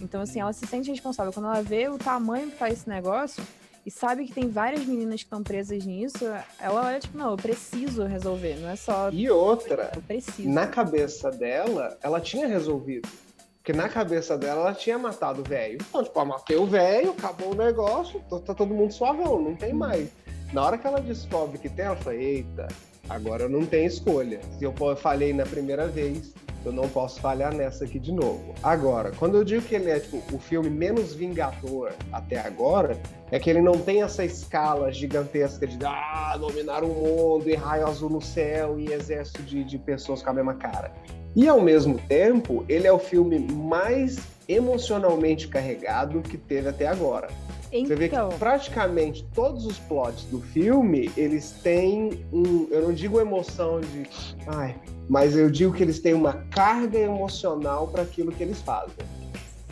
Então, 0.00 0.20
assim, 0.20 0.40
ela 0.40 0.52
se 0.52 0.66
sente 0.66 0.90
responsável. 0.90 1.32
Quando 1.32 1.46
ela 1.46 1.62
vê 1.62 1.88
o 1.88 1.98
tamanho 1.98 2.50
que 2.50 2.56
tá 2.56 2.68
esse 2.68 2.88
negócio 2.88 3.42
e 3.84 3.90
sabe 3.90 4.26
que 4.26 4.32
tem 4.32 4.48
várias 4.48 4.84
meninas 4.84 5.20
que 5.20 5.26
estão 5.26 5.42
presas 5.42 5.84
nisso, 5.84 6.24
ela 6.60 6.86
olha, 6.86 7.00
tipo, 7.00 7.16
não, 7.16 7.30
eu 7.30 7.36
preciso 7.36 8.04
resolver, 8.04 8.56
não 8.60 8.68
é 8.68 8.76
só 8.76 9.10
E 9.10 9.28
outra, 9.30 9.90
eu 9.94 10.02
preciso. 10.02 10.48
na 10.48 10.66
cabeça 10.66 11.30
dela, 11.30 11.96
ela 12.02 12.20
tinha 12.20 12.46
resolvido. 12.46 13.08
Porque 13.56 13.72
na 13.72 13.88
cabeça 13.88 14.38
dela, 14.38 14.60
ela 14.62 14.74
tinha 14.74 14.98
matado 14.98 15.40
o 15.40 15.44
velho. 15.44 15.78
Então, 15.88 16.02
tipo, 16.02 16.18
eu 16.18 16.24
matei 16.24 16.56
o 16.56 16.66
velho, 16.66 17.10
acabou 17.10 17.52
o 17.52 17.54
negócio, 17.54 18.20
tá, 18.28 18.54
todo 18.54 18.74
mundo 18.74 18.92
suavão, 18.92 19.40
não 19.40 19.54
tem 19.56 19.72
mais. 19.72 20.08
Na 20.52 20.64
hora 20.64 20.78
que 20.78 20.86
ela 20.86 21.00
descobre 21.00 21.58
que 21.58 21.68
tem, 21.68 21.84
ela 21.84 21.96
fala, 21.96 22.16
eita, 22.16 22.68
agora 23.08 23.42
eu 23.42 23.48
não 23.48 23.66
tenho 23.66 23.86
escolha. 23.86 24.40
Se 24.58 24.64
eu 24.64 24.74
falhei 24.96 25.34
na 25.34 25.44
primeira 25.44 25.86
vez, 25.86 26.32
eu 26.68 26.72
não 26.72 26.88
posso 26.88 27.20
falhar 27.20 27.54
nessa 27.54 27.84
aqui 27.84 27.98
de 27.98 28.12
novo. 28.12 28.54
Agora, 28.62 29.10
quando 29.18 29.36
eu 29.36 29.44
digo 29.44 29.62
que 29.62 29.74
ele 29.74 29.90
é, 29.90 29.98
tipo, 29.98 30.22
o 30.32 30.38
filme 30.38 30.68
menos 30.68 31.14
vingador 31.14 31.92
até 32.12 32.38
agora, 32.38 32.98
é 33.30 33.38
que 33.38 33.48
ele 33.48 33.60
não 33.60 33.78
tem 33.78 34.02
essa 34.02 34.24
escala 34.24 34.92
gigantesca 34.92 35.66
de 35.66 35.78
ah, 35.84 36.36
dominar 36.38 36.84
o 36.84 36.88
mundo 36.88 37.48
e 37.48 37.54
raio 37.54 37.86
azul 37.86 38.10
no 38.10 38.20
céu 38.20 38.78
e 38.78 38.92
exército 38.92 39.42
de, 39.42 39.64
de 39.64 39.78
pessoas 39.78 40.22
com 40.22 40.30
a 40.30 40.32
mesma 40.32 40.54
cara. 40.54 40.92
E 41.34 41.48
ao 41.48 41.60
mesmo 41.60 41.98
tempo, 42.08 42.64
ele 42.68 42.86
é 42.86 42.92
o 42.92 42.98
filme 42.98 43.38
mais 43.38 44.18
emocionalmente 44.48 45.48
carregado 45.48 46.20
que 46.20 46.36
teve 46.36 46.68
até 46.68 46.86
agora. 46.86 47.28
Você 47.70 47.94
vê 47.94 48.08
que 48.08 48.14
Então, 48.14 48.30
praticamente 48.38 49.26
todos 49.34 49.66
os 49.66 49.78
plots 49.78 50.24
do 50.24 50.40
filme, 50.40 51.10
eles 51.16 51.52
têm 51.62 52.24
um, 52.32 52.66
eu 52.70 52.82
não 52.82 52.92
digo 52.94 53.20
emoção 53.20 53.80
de, 53.80 54.08
ai, 54.46 54.74
mas 55.08 55.34
eu 55.36 55.50
digo 55.50 55.72
que 55.72 55.82
eles 55.82 55.98
têm 56.00 56.14
uma 56.14 56.34
carga 56.50 56.98
emocional 56.98 57.88
para 57.88 58.02
aquilo 58.02 58.30
que 58.32 58.42
eles 58.42 58.60
fazem. 58.60 58.94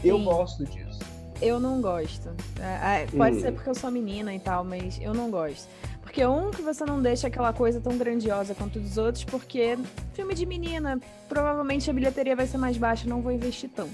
Eu 0.04 0.18
Sim. 0.18 0.24
gosto 0.24 0.64
disso. 0.66 1.00
eu 1.42 1.60
não 1.60 1.80
gosto. 1.82 2.30
É, 2.60 3.02
é, 3.02 3.06
pode 3.14 3.36
Hum. 3.36 3.40
ser 3.40 3.52
porque 3.52 3.68
eu 3.68 3.74
sou 3.74 3.90
menina 3.90 4.34
e 4.34 4.38
tal, 4.38 4.64
mas 4.64 4.98
eu 5.02 5.12
não 5.12 5.30
gosto. 5.30 5.68
Porque 6.00 6.24
um 6.24 6.50
que 6.50 6.62
você 6.62 6.84
não 6.84 7.02
deixa 7.02 7.26
aquela 7.26 7.52
coisa 7.52 7.78
tão 7.80 7.98
grandiosa 7.98 8.54
quanto 8.54 8.78
os 8.78 8.96
outros, 8.96 9.22
porque 9.24 9.76
filme 10.14 10.34
de 10.34 10.46
menina, 10.46 10.98
provavelmente 11.28 11.90
a 11.90 11.92
bilheteria 11.92 12.34
vai 12.34 12.46
ser 12.46 12.56
mais 12.56 12.78
baixa, 12.78 13.06
não 13.06 13.20
vou 13.20 13.30
investir 13.32 13.68
tanto. 13.68 13.90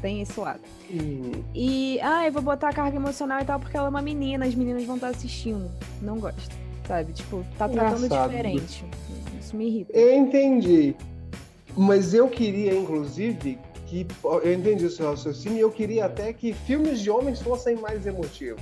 Tem 0.00 0.20
esse 0.20 0.38
lado. 0.38 0.60
Hum, 0.90 1.32
E, 1.54 1.98
ah, 2.02 2.24
eu 2.26 2.30
vou 2.32 2.42
botar 2.42 2.72
carga 2.72 2.96
emocional 2.96 3.40
e 3.40 3.44
tal, 3.44 3.58
porque 3.58 3.76
ela 3.76 3.86
é 3.86 3.90
uma 3.90 4.02
menina, 4.02 4.44
as 4.46 4.54
meninas 4.54 4.84
vão 4.84 4.94
estar 4.96 5.08
assistindo. 5.08 5.68
Não 6.00 6.20
gosto, 6.20 6.54
sabe? 6.86 7.12
Tipo, 7.14 7.44
tá 7.58 7.68
tratando 7.68 8.04
Engraçado. 8.04 8.30
diferente. 8.30 8.84
Isso 9.46 9.56
me 9.56 9.68
irrita. 9.68 9.98
Entendi. 9.98 10.96
Mas 11.76 12.12
eu 12.12 12.28
queria, 12.28 12.74
inclusive, 12.74 13.58
que. 13.86 14.06
Eu 14.42 14.52
entendi 14.52 14.84
o 14.84 14.90
seu 14.90 15.10
raciocínio 15.10 15.58
e 15.58 15.60
eu 15.60 15.70
queria 15.70 16.06
até 16.06 16.32
que 16.32 16.52
filmes 16.52 17.00
de 17.00 17.10
homens 17.10 17.40
fossem 17.40 17.76
mais 17.76 18.06
emotivos. 18.06 18.60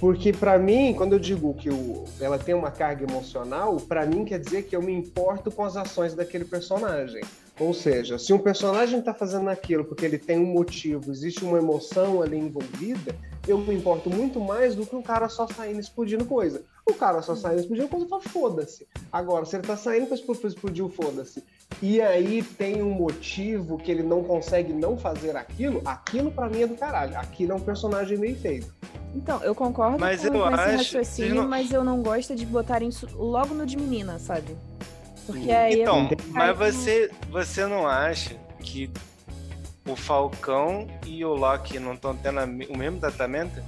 Porque, 0.00 0.32
pra 0.32 0.58
mim, 0.58 0.94
quando 0.96 1.12
eu 1.12 1.18
digo 1.18 1.54
que 1.54 1.70
o, 1.70 2.04
ela 2.20 2.38
tem 2.38 2.54
uma 2.54 2.70
carga 2.70 3.04
emocional, 3.04 3.76
pra 3.76 4.06
mim 4.06 4.24
quer 4.24 4.38
dizer 4.38 4.62
que 4.62 4.74
eu 4.74 4.82
me 4.82 4.92
importo 4.92 5.50
com 5.50 5.64
as 5.64 5.76
ações 5.76 6.14
daquele 6.14 6.44
personagem. 6.44 7.20
Ou 7.58 7.74
seja, 7.74 8.18
se 8.18 8.32
um 8.32 8.38
personagem 8.38 9.02
tá 9.02 9.12
fazendo 9.12 9.50
aquilo 9.50 9.84
porque 9.84 10.04
ele 10.04 10.16
tem 10.16 10.38
um 10.38 10.46
motivo, 10.46 11.10
existe 11.10 11.44
uma 11.44 11.58
emoção 11.58 12.22
ali 12.22 12.38
envolvida, 12.38 13.16
eu 13.48 13.58
me 13.58 13.74
importo 13.74 14.08
muito 14.08 14.38
mais 14.40 14.76
do 14.76 14.86
que 14.86 14.94
um 14.94 15.02
cara 15.02 15.28
só 15.28 15.48
saindo 15.48 15.80
explodindo 15.80 16.24
coisa. 16.24 16.62
O 16.88 16.94
cara 16.94 17.20
só 17.22 17.36
saindo 17.36 17.60
explodindo 17.60 17.88
coisa, 17.88 18.06
fala, 18.08 18.22
foda-se. 18.22 18.86
Agora, 19.12 19.44
se 19.44 19.54
ele 19.56 19.66
tá 19.66 19.76
saindo 19.76 20.06
pra 20.06 20.16
expl- 20.16 20.34
pra 20.34 20.48
explodir 20.48 20.84
o 20.84 20.88
foda-se, 20.88 21.44
e 21.82 22.00
aí 22.00 22.42
tem 22.42 22.82
um 22.82 22.90
motivo 22.90 23.76
que 23.76 23.90
ele 23.90 24.02
não 24.02 24.24
consegue 24.24 24.72
não 24.72 24.96
fazer 24.96 25.36
aquilo, 25.36 25.82
aquilo 25.84 26.30
pra 26.30 26.48
mim 26.48 26.62
é 26.62 26.66
do 26.66 26.74
caralho. 26.76 27.16
Aquilo 27.18 27.52
é 27.52 27.54
um 27.54 27.60
personagem 27.60 28.16
bem 28.18 28.34
feito. 28.34 28.74
Então, 29.14 29.42
eu 29.42 29.54
concordo 29.54 29.98
Mas 29.98 30.20
com, 30.22 30.34
eu 30.34 30.42
com 30.42 30.48
esse 30.48 30.54
acho- 30.62 30.76
raciocínio, 30.76 31.34
não- 31.36 31.48
mas 31.48 31.70
eu 31.72 31.84
não 31.84 32.02
gosto 32.02 32.34
de 32.34 32.46
botarem 32.46 32.88
isso 32.88 33.06
logo 33.14 33.54
no 33.54 33.66
de 33.66 33.76
menina, 33.76 34.18
sabe? 34.18 34.56
Porque 35.26 35.50
aí 35.50 35.82
Então, 35.82 36.08
eu... 36.10 36.16
mas 36.32 36.56
você, 36.56 37.10
você 37.30 37.66
não 37.66 37.86
acha 37.86 38.34
que 38.60 38.90
o 39.86 39.94
Falcão 39.94 40.86
e 41.06 41.22
o 41.24 41.34
Loki 41.34 41.78
não 41.78 41.92
estão 41.94 42.16
tendo 42.16 42.40
o 42.72 42.76
mesmo 42.78 42.98
tratamento? 42.98 43.62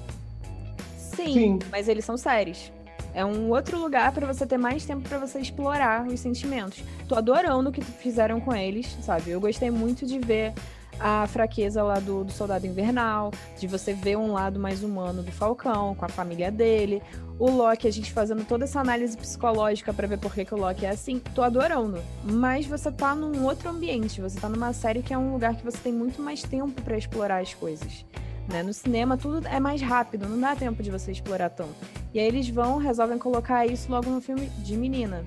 Sim, 0.96 1.32
Sim. 1.34 1.58
mas 1.70 1.86
eles 1.88 2.04
são 2.04 2.16
sérios. 2.16 2.72
É 3.14 3.24
um 3.24 3.50
outro 3.50 3.78
lugar 3.78 4.12
para 4.12 4.26
você 4.26 4.46
ter 4.46 4.56
mais 4.56 4.84
tempo 4.84 5.08
para 5.08 5.18
você 5.18 5.38
explorar 5.38 6.06
os 6.06 6.20
sentimentos. 6.20 6.82
Tô 7.08 7.14
adorando 7.14 7.70
o 7.70 7.72
que 7.72 7.82
fizeram 7.82 8.40
com 8.40 8.54
eles, 8.54 8.86
sabe? 9.02 9.30
Eu 9.30 9.40
gostei 9.40 9.70
muito 9.70 10.06
de 10.06 10.18
ver 10.18 10.54
a 11.00 11.26
fraqueza 11.26 11.82
lá 11.82 11.98
do, 11.98 12.24
do 12.24 12.30
Soldado 12.30 12.66
Invernal, 12.66 13.32
de 13.58 13.66
você 13.66 13.94
ver 13.94 14.16
um 14.16 14.32
lado 14.32 14.60
mais 14.60 14.84
humano 14.84 15.22
do 15.22 15.32
Falcão, 15.32 15.94
com 15.94 16.04
a 16.04 16.08
família 16.08 16.52
dele. 16.52 17.02
O 17.38 17.50
Loki, 17.50 17.88
a 17.88 17.90
gente 17.90 18.12
fazendo 18.12 18.44
toda 18.44 18.64
essa 18.64 18.80
análise 18.80 19.16
psicológica 19.16 19.94
para 19.94 20.06
ver 20.06 20.18
por 20.18 20.34
que, 20.34 20.44
que 20.44 20.54
o 20.54 20.58
Loki 20.58 20.84
é 20.84 20.90
assim. 20.90 21.18
Tô 21.34 21.42
adorando. 21.42 21.98
Mas 22.22 22.66
você 22.66 22.92
tá 22.92 23.14
num 23.14 23.44
outro 23.44 23.70
ambiente, 23.70 24.20
você 24.20 24.38
tá 24.38 24.48
numa 24.48 24.74
série 24.74 25.02
que 25.02 25.14
é 25.14 25.18
um 25.18 25.32
lugar 25.32 25.56
que 25.56 25.64
você 25.64 25.78
tem 25.78 25.92
muito 25.92 26.20
mais 26.20 26.42
tempo 26.42 26.82
para 26.82 26.98
explorar 26.98 27.40
as 27.40 27.54
coisas. 27.54 28.04
Né? 28.50 28.62
No 28.62 28.74
cinema 28.74 29.16
tudo 29.16 29.46
é 29.46 29.60
mais 29.60 29.80
rápido, 29.80 30.28
não 30.28 30.38
dá 30.40 30.56
tempo 30.56 30.82
de 30.82 30.90
você 30.90 31.12
explorar 31.12 31.50
tanto. 31.50 31.74
E 32.12 32.18
aí 32.18 32.26
eles 32.26 32.48
vão, 32.48 32.78
resolvem 32.78 33.16
colocar 33.16 33.64
isso 33.66 33.90
logo 33.90 34.10
no 34.10 34.20
filme 34.20 34.46
de 34.58 34.76
menina. 34.76 35.24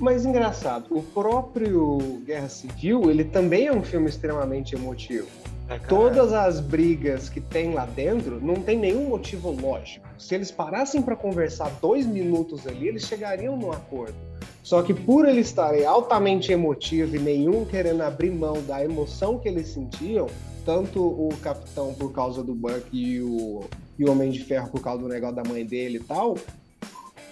Mas 0.00 0.26
engraçado, 0.26 0.86
o 0.90 1.02
próprio 1.02 1.98
Guerra 2.26 2.48
Civil, 2.48 3.08
ele 3.08 3.24
também 3.24 3.68
é 3.68 3.72
um 3.72 3.82
filme 3.82 4.08
extremamente 4.08 4.74
emotivo. 4.74 5.28
É, 5.68 5.78
Todas 5.78 6.32
as 6.32 6.60
brigas 6.60 7.28
que 7.28 7.40
tem 7.40 7.72
lá 7.72 7.86
dentro 7.86 8.38
não 8.44 8.56
tem 8.56 8.76
nenhum 8.78 9.08
motivo 9.08 9.50
lógico. 9.50 10.06
Se 10.18 10.34
eles 10.34 10.50
parassem 10.50 11.00
para 11.00 11.16
conversar 11.16 11.70
dois 11.80 12.04
minutos 12.04 12.66
ali, 12.66 12.88
eles 12.88 13.04
chegariam 13.04 13.56
num 13.56 13.70
acordo. 13.70 14.14
Só 14.62 14.82
que 14.82 14.92
por 14.92 15.28
eles 15.28 15.46
estarem 15.46 15.86
altamente 15.86 16.50
emotivos 16.50 17.14
e 17.14 17.18
nenhum 17.18 17.64
querendo 17.64 18.02
abrir 18.02 18.30
mão 18.30 18.60
da 18.66 18.84
emoção 18.84 19.38
que 19.38 19.48
eles 19.48 19.68
sentiam, 19.68 20.26
tanto 20.64 21.00
o 21.00 21.28
Capitão 21.42 21.94
por 21.94 22.12
causa 22.12 22.42
do 22.42 22.54
Buck 22.54 22.84
e 22.92 23.20
o, 23.20 23.64
e 23.98 24.04
o 24.04 24.10
Homem 24.10 24.30
de 24.30 24.44
Ferro 24.44 24.70
por 24.70 24.80
causa 24.80 25.02
do 25.02 25.08
negócio 25.08 25.36
da 25.36 25.44
mãe 25.44 25.64
dele 25.64 25.98
e 25.98 26.00
tal, 26.00 26.36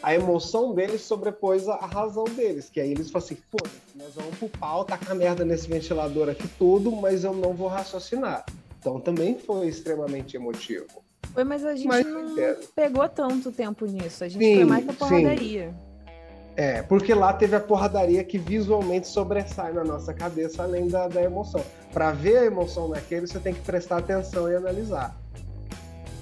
a 0.03 0.15
emoção 0.15 0.75
deles 0.75 1.03
sobrepôs 1.03 1.69
a 1.69 1.87
razão 1.87 2.25
deles, 2.25 2.69
que 2.69 2.81
aí 2.81 2.91
eles 2.91 3.11
falam 3.11 3.25
assim, 3.25 3.39
foda-se, 3.51 3.97
nós 3.97 4.15
vamos 4.15 4.37
pro 4.37 4.49
pau, 4.49 4.85
tacar 4.85 5.09
tá 5.09 5.15
merda 5.15 5.45
nesse 5.45 5.69
ventilador 5.69 6.29
aqui 6.29 6.49
tudo, 6.59 6.91
mas 6.91 7.25
eu 7.25 7.33
não 7.33 7.55
vou 7.55 7.69
raciocinar. 7.69 8.45
Então 8.81 8.99
também 8.99 9.39
foi 9.39 9.69
extremamente 9.69 10.37
emotivo. 10.37 10.87
Foi, 11.33 11.45
mas 11.45 11.65
a 11.65 11.75
gente 11.75 11.87
mas, 11.87 12.05
não 12.05 12.39
é. 12.39 12.59
pegou 12.75 13.09
tanto 13.09 13.53
tempo 13.53 13.87
nisso, 13.87 14.25
a 14.25 14.29
gente 14.29 14.45
sim, 14.45 14.57
foi 14.57 14.65
mais 14.65 14.85
pra 14.85 14.95
porradaria. 14.95 15.71
Sim. 15.71 15.92
É, 16.55 16.83
porque 16.83 17.15
lá 17.15 17.33
teve 17.33 17.57
a 17.57 17.61
porradaria 17.61 18.23
que 18.23 18.37
visualmente 18.37 19.09
sobressai 19.09 19.73
na 19.73 19.83
nossa 19.83 20.13
cabeça, 20.13 20.63
além 20.63 20.89
da, 20.89 21.09
da 21.09 21.23
emoção. 21.23 21.65
Para 21.93 22.13
ver 22.13 22.39
a 22.39 22.45
emoção 22.45 22.89
naquele, 22.89 23.27
você 23.27 23.39
tem 23.39 23.55
que 23.55 23.61
prestar 23.61 23.99
atenção 23.99 24.51
e 24.51 24.55
analisar. 24.55 25.17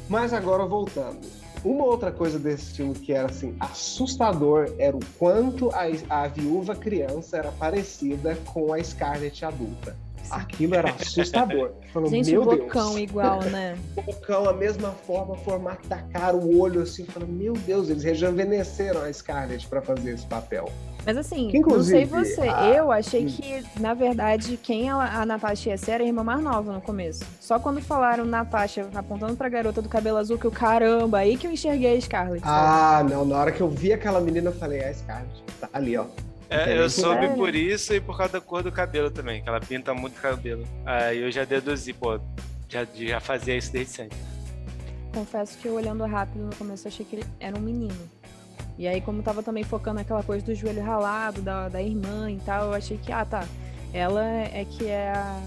Mas 0.09 0.33
agora 0.33 0.65
voltando 0.67 1.21
uma 1.65 1.85
outra 1.85 2.11
coisa 2.11 2.39
desse 2.39 2.75
filme 2.75 2.95
que 2.95 3.13
era 3.13 3.29
assim 3.29 3.55
assustador 3.61 4.73
era 4.79 4.97
o 4.97 5.01
quanto 5.19 5.71
a, 5.71 5.83
a 6.09 6.27
viúva 6.27 6.75
criança 6.75 7.37
era 7.37 7.53
parecida 7.53 8.37
com 8.47 8.73
a 8.73 8.83
Scarlett 8.83 9.45
adulta. 9.45 9.97
Aquilo 10.31 10.75
era 10.75 10.91
assustador. 10.91 11.73
Falando, 11.93 12.11
Gente, 12.11 12.31
meu 12.31 12.45
bocão 12.45 12.95
Deus. 12.95 13.11
igual, 13.11 13.43
né? 13.45 13.77
bocão, 13.95 14.49
a 14.49 14.53
mesma 14.53 14.91
forma, 14.91 15.37
formato 15.37 15.89
da 15.89 15.99
cara, 15.99 16.37
o 16.37 16.59
olho 16.59 16.83
assim, 16.83 17.05
falando, 17.05 17.33
meu 17.33 17.53
Deus, 17.55 17.91
eles 17.91 18.05
rejuvenesceram 18.05 19.03
a 19.03 19.13
Scarlett 19.13 19.67
para 19.67 19.83
fazer 19.83 20.13
esse 20.13 20.27
papel. 20.27 20.71
Mas 21.05 21.17
assim, 21.17 21.51
não 21.53 21.83
sei 21.83 22.05
você, 22.05 22.43
a... 22.43 22.69
eu 22.69 22.93
achei 22.93 23.25
que, 23.27 23.65
na 23.81 23.95
verdade, 23.95 24.59
quem 24.63 24.91
a, 24.91 25.21
a 25.21 25.27
Natasha 25.27 25.71
ia 25.71 25.79
ser 25.79 25.93
era 25.93 26.05
a 26.05 26.07
irmã 26.07 26.23
mais 26.23 26.43
nova 26.43 26.73
no 26.73 26.81
começo. 26.81 27.25
Só 27.41 27.59
quando 27.59 27.81
falaram 27.81 28.25
Natasha 28.25 28.87
apontando 28.95 29.37
pra 29.37 29.49
garota 29.49 29.81
do 29.81 29.89
cabelo 29.89 30.19
azul, 30.19 30.39
que 30.39 30.47
o 30.47 30.51
caramba, 30.51 31.19
aí 31.19 31.37
que 31.37 31.47
eu 31.47 31.51
enxerguei 31.51 31.97
a 31.97 32.01
Scarlett. 32.01 32.43
Ah, 32.45 32.99
sabe? 32.99 33.13
não, 33.13 33.25
na 33.25 33.37
hora 33.39 33.53
que 33.53 33.61
eu 33.61 33.69
vi 33.69 33.93
aquela 33.93 34.21
menina, 34.21 34.51
eu 34.51 34.55
falei, 34.55 34.81
é 34.81 34.91
a 34.91 34.95
Scarlett, 34.95 35.43
tá 35.61 35.69
ali, 35.73 35.97
ó. 35.97 36.05
É, 36.51 36.77
eu 36.77 36.91
soube 36.91 37.27
é. 37.27 37.29
por 37.29 37.55
isso 37.55 37.95
e 37.95 38.01
por 38.01 38.17
causa 38.17 38.33
da 38.33 38.41
cor 38.41 38.61
do 38.65 38.73
cabelo 38.73 39.09
também, 39.09 39.41
que 39.41 39.49
ela 39.49 39.61
pinta 39.61 39.95
muito 39.95 40.19
o 40.19 40.21
cabelo. 40.21 40.67
Aí 40.85 41.21
eu 41.21 41.31
já 41.31 41.45
deduzi, 41.45 41.93
pô, 41.93 42.19
já, 42.69 42.85
já 42.93 43.21
fazia 43.21 43.57
isso 43.57 43.73
desde 43.73 43.93
sempre. 43.93 44.19
Confesso 45.15 45.57
que 45.59 45.69
eu 45.69 45.75
olhando 45.75 46.05
rápido 46.05 46.45
no 46.45 46.57
começo 46.57 46.89
achei 46.89 47.07
que 47.07 47.17
ele 47.17 47.25
era 47.39 47.57
um 47.57 47.61
menino. 47.61 48.11
E 48.77 48.89
aí, 48.89 49.01
como 49.01 49.23
tava 49.23 49.43
também 49.43 49.63
focando 49.63 49.99
naquela 49.99 50.23
coisa 50.23 50.45
do 50.45 50.55
joelho 50.55 50.83
ralado, 50.83 51.41
da, 51.41 51.69
da 51.69 51.81
irmã 51.81 52.31
e 52.31 52.39
tal, 52.39 52.67
eu 52.67 52.75
achei 52.75 52.97
que, 52.99 53.13
ah, 53.13 53.25
tá, 53.25 53.47
ela 53.93 54.25
é 54.25 54.65
que 54.65 54.87
é 54.87 55.11
a, 55.11 55.41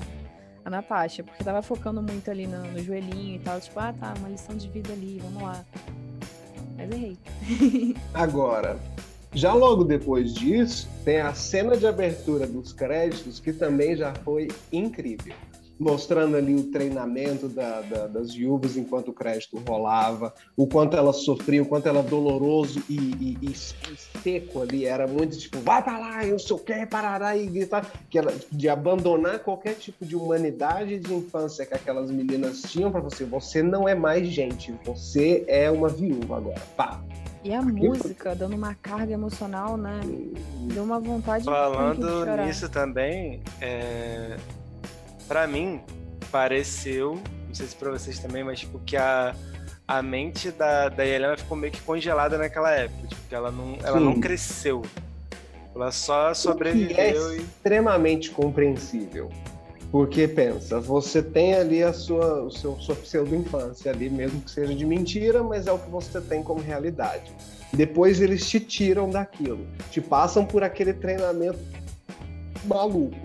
a 0.63 0.69
Natasha, 0.69 1.24
porque 1.24 1.43
tava 1.43 1.62
focando 1.62 2.01
muito 2.01 2.29
ali 2.29 2.48
no, 2.48 2.62
no 2.72 2.79
joelhinho 2.79 3.36
e 3.36 3.39
tal, 3.39 3.60
tipo, 3.60 3.79
ah, 3.79 3.93
tá, 4.00 4.13
uma 4.19 4.29
lição 4.29 4.55
de 4.55 4.69
vida 4.69 4.93
ali, 4.93 5.19
vamos 5.22 5.41
lá. 5.41 5.65
Mas 6.77 6.91
errei. 6.91 7.17
Agora, 8.13 8.77
já 9.34 9.54
logo 9.54 9.84
depois 9.84 10.34
disso, 10.34 10.88
tem 11.04 11.20
a 11.20 11.34
cena 11.34 11.75
de 11.75 11.88
abertura 11.88 12.46
dos 12.46 12.72
créditos, 12.74 13.40
que 13.40 13.52
também 13.52 13.96
já 13.96 14.13
foi 14.24 14.48
incrível 14.72 15.34
mostrando 15.80 16.38
ali 16.38 16.56
o 16.56 16.72
treinamento 16.72 17.48
da, 17.48 17.82
da, 17.82 18.08
das 18.08 18.34
viúvas 18.34 18.78
enquanto 18.78 19.10
o 19.10 19.13
crédito 19.13 19.58
rolava, 19.68 20.34
o 20.56 20.68
quanto 20.68 20.96
ela 20.96 21.12
sofria, 21.12 21.62
o 21.62 21.66
quanto 21.66 21.88
ela 21.88 22.02
doloroso 22.02 22.82
e, 22.90 22.96
e, 22.96 23.38
e, 23.42 23.56
seco 23.56 24.62
ali, 24.62 24.86
era 24.86 25.08
muito 25.08 25.38
tipo, 25.38 25.60
vai 25.60 25.84
pra 25.84 26.00
lá, 26.00 26.25
eu 26.25 26.40
sou 26.40 26.60
quer 26.60 26.88
parará 26.88 27.36
e 27.36 27.48
gritar, 27.48 27.92
que 28.10 28.18
ela, 28.18 28.34
de 28.52 28.70
abandonar 28.70 29.40
qualquer 29.40 29.75
tipo 29.75 30.06
de 30.06 30.16
humanidade 30.16 31.00
de 31.00 31.13
infância 31.13 31.66
que 31.66 31.74
aquelas 31.74 32.10
meninas 32.10 32.62
tinham 32.62 32.92
para 32.92 33.02
você, 33.02 33.25
você 33.25 33.62
não 33.62 33.88
é 33.88 33.96
mais 33.96 34.28
gente, 34.28 34.74
você 34.86 35.44
é 35.48 35.70
uma 35.70 35.90
viúva 35.90 36.38
agora, 36.38 36.62
pá. 36.78 37.04
E 37.44 37.54
a 37.54 37.62
música 37.62 38.34
dando 38.36 38.56
uma 38.56 38.74
carga 38.74 39.14
emocional, 39.14 39.76
né? 39.76 40.00
Deu 40.74 40.84
uma 40.84 41.00
vontade 41.00 41.44
Falando 41.44 41.96
de 41.96 42.06
Falando 42.06 42.46
nisso 42.46 42.70
também, 42.70 43.42
é 43.60 44.38
para 45.28 45.48
mim, 45.48 45.82
pareceu, 46.32 47.20
não 47.48 47.56
sei 47.56 47.68
se 47.68 47.76
pra 47.76 47.92
vocês 47.92 48.20
também, 48.20 48.44
mas 48.44 48.60
tipo, 48.60 48.80
que 48.80 48.96
a, 48.98 49.36
a 49.88 50.02
mente 50.02 50.52
da, 50.52 50.90
da 50.90 51.06
Helena 51.06 51.38
ficou 51.38 51.58
meio 51.58 51.72
que 51.72 51.82
congelada 51.82 52.38
naquela 52.38 52.72
época. 52.72 53.08
Tipo, 53.08 53.22
que 53.28 53.36
ela 53.36 53.52
não, 53.52 53.78
ela 53.84 54.00
não 54.00 54.20
cresceu. 54.20 54.82
Ela 55.74 55.92
só 55.92 56.34
sobreviveu. 56.34 56.98
é 56.98 57.36
e... 57.36 57.38
extremamente 57.38 58.30
compreensível. 58.30 59.32
Porque 59.94 60.28
pensa, 60.28 60.80
você 60.80 61.22
tem 61.22 61.54
ali 61.54 61.84
a 61.84 61.94
sua, 61.94 62.42
o 62.42 62.50
seu, 62.50 62.76
sua 62.80 62.96
pseudo-infância 62.96 63.92
ali, 63.92 64.10
mesmo 64.10 64.42
que 64.42 64.50
seja 64.50 64.74
de 64.74 64.86
mentira, 64.86 65.44
mas 65.44 65.68
é 65.68 65.72
o 65.72 65.78
que 65.78 65.90
você 65.90 66.20
tem 66.20 66.42
como 66.42 66.60
realidade. 66.60 67.32
Depois 67.72 68.20
eles 68.20 68.50
te 68.50 68.60
tiram 68.60 69.10
daquilo, 69.10 69.68
te 69.92 70.02
passam 70.02 70.46
por 70.46 70.64
aquele 70.64 70.94
treinamento 70.94 71.60
maluco 72.66 73.16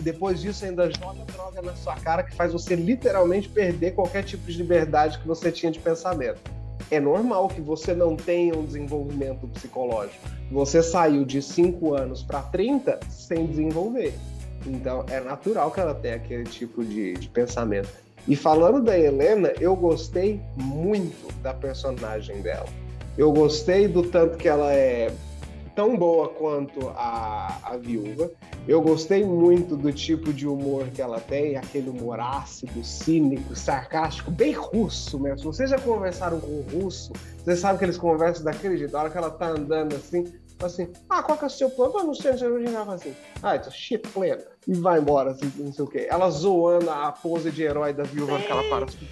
depois 0.00 0.40
disso, 0.40 0.64
ainda 0.64 0.90
joga 0.90 1.24
droga 1.32 1.62
na 1.62 1.74
sua 1.74 1.94
cara 1.96 2.22
que 2.22 2.34
faz 2.34 2.52
você 2.52 2.74
literalmente 2.74 3.48
perder 3.48 3.92
qualquer 3.94 4.22
tipo 4.24 4.50
de 4.50 4.56
liberdade 4.56 5.18
que 5.18 5.26
você 5.26 5.52
tinha 5.52 5.70
de 5.70 5.78
pensamento. 5.78 6.40
É 6.90 6.98
normal 6.98 7.48
que 7.48 7.60
você 7.60 7.94
não 7.94 8.16
tenha 8.16 8.56
um 8.56 8.64
desenvolvimento 8.64 9.46
psicológico. 9.48 10.18
Você 10.50 10.82
saiu 10.82 11.24
de 11.24 11.40
5 11.40 11.94
anos 11.94 12.22
para 12.22 12.42
30 12.42 12.98
sem 13.08 13.46
desenvolver. 13.46 14.14
Então, 14.66 15.04
é 15.08 15.20
natural 15.20 15.70
que 15.70 15.80
ela 15.80 15.94
tenha 15.94 16.16
aquele 16.16 16.44
tipo 16.44 16.84
de, 16.84 17.14
de 17.14 17.28
pensamento. 17.28 17.88
E 18.28 18.36
falando 18.36 18.82
da 18.82 18.98
Helena, 18.98 19.52
eu 19.60 19.74
gostei 19.74 20.40
muito 20.56 21.32
da 21.42 21.54
personagem 21.54 22.40
dela. 22.42 22.66
Eu 23.16 23.32
gostei 23.32 23.88
do 23.88 24.02
tanto 24.02 24.36
que 24.36 24.48
ela 24.48 24.72
é 24.72 25.12
tão 25.74 25.96
boa 25.96 26.28
quanto 26.28 26.88
a, 26.90 27.58
a 27.62 27.76
viúva. 27.76 28.30
Eu 28.68 28.82
gostei 28.82 29.24
muito 29.24 29.76
do 29.76 29.90
tipo 29.92 30.32
de 30.32 30.46
humor 30.46 30.86
que 30.88 31.00
ela 31.00 31.18
tem, 31.18 31.56
aquele 31.56 31.88
humor 31.88 32.20
ácido, 32.20 32.84
cínico, 32.84 33.56
sarcástico, 33.56 34.30
bem 34.30 34.52
russo 34.52 35.18
mesmo. 35.18 35.52
Vocês 35.52 35.70
já 35.70 35.78
conversaram 35.78 36.38
com 36.38 36.46
o 36.50 36.66
russo, 36.72 37.12
vocês 37.42 37.58
sabem 37.58 37.78
que 37.78 37.84
eles 37.84 37.96
conversam 37.96 38.44
daquele 38.44 38.76
jeito. 38.76 38.94
A 38.94 39.00
hora 39.00 39.10
que 39.10 39.16
ela 39.16 39.30
tá 39.30 39.48
andando 39.48 39.96
assim, 39.96 40.24
assim, 40.66 40.92
ah, 41.08 41.22
qual 41.22 41.36
que 41.38 41.44
é 41.44 41.46
o 41.46 41.50
seu 41.50 41.70
plano? 41.70 41.98
Eu 41.98 42.04
não 42.04 42.14
sei, 42.14 42.32
eu 42.32 42.36
já 42.36 42.46
assim, 42.92 43.14
ah, 43.42 43.56
it's 43.56 43.68
a 43.68 43.70
shit 43.70 44.06
plan. 44.08 44.38
E 44.66 44.74
vai 44.74 44.98
embora, 44.98 45.30
assim, 45.30 45.52
não 45.56 45.72
sei 45.72 45.84
o 45.84 45.88
quê. 45.88 46.06
Ela 46.10 46.30
zoando 46.30 46.90
a 46.90 47.12
pose 47.12 47.50
de 47.50 47.62
herói 47.62 47.92
da 47.92 48.02
viúva 48.02 48.38
que 48.38 48.50
ela 48.50 48.62
para 48.68 48.84
assim. 48.84 49.08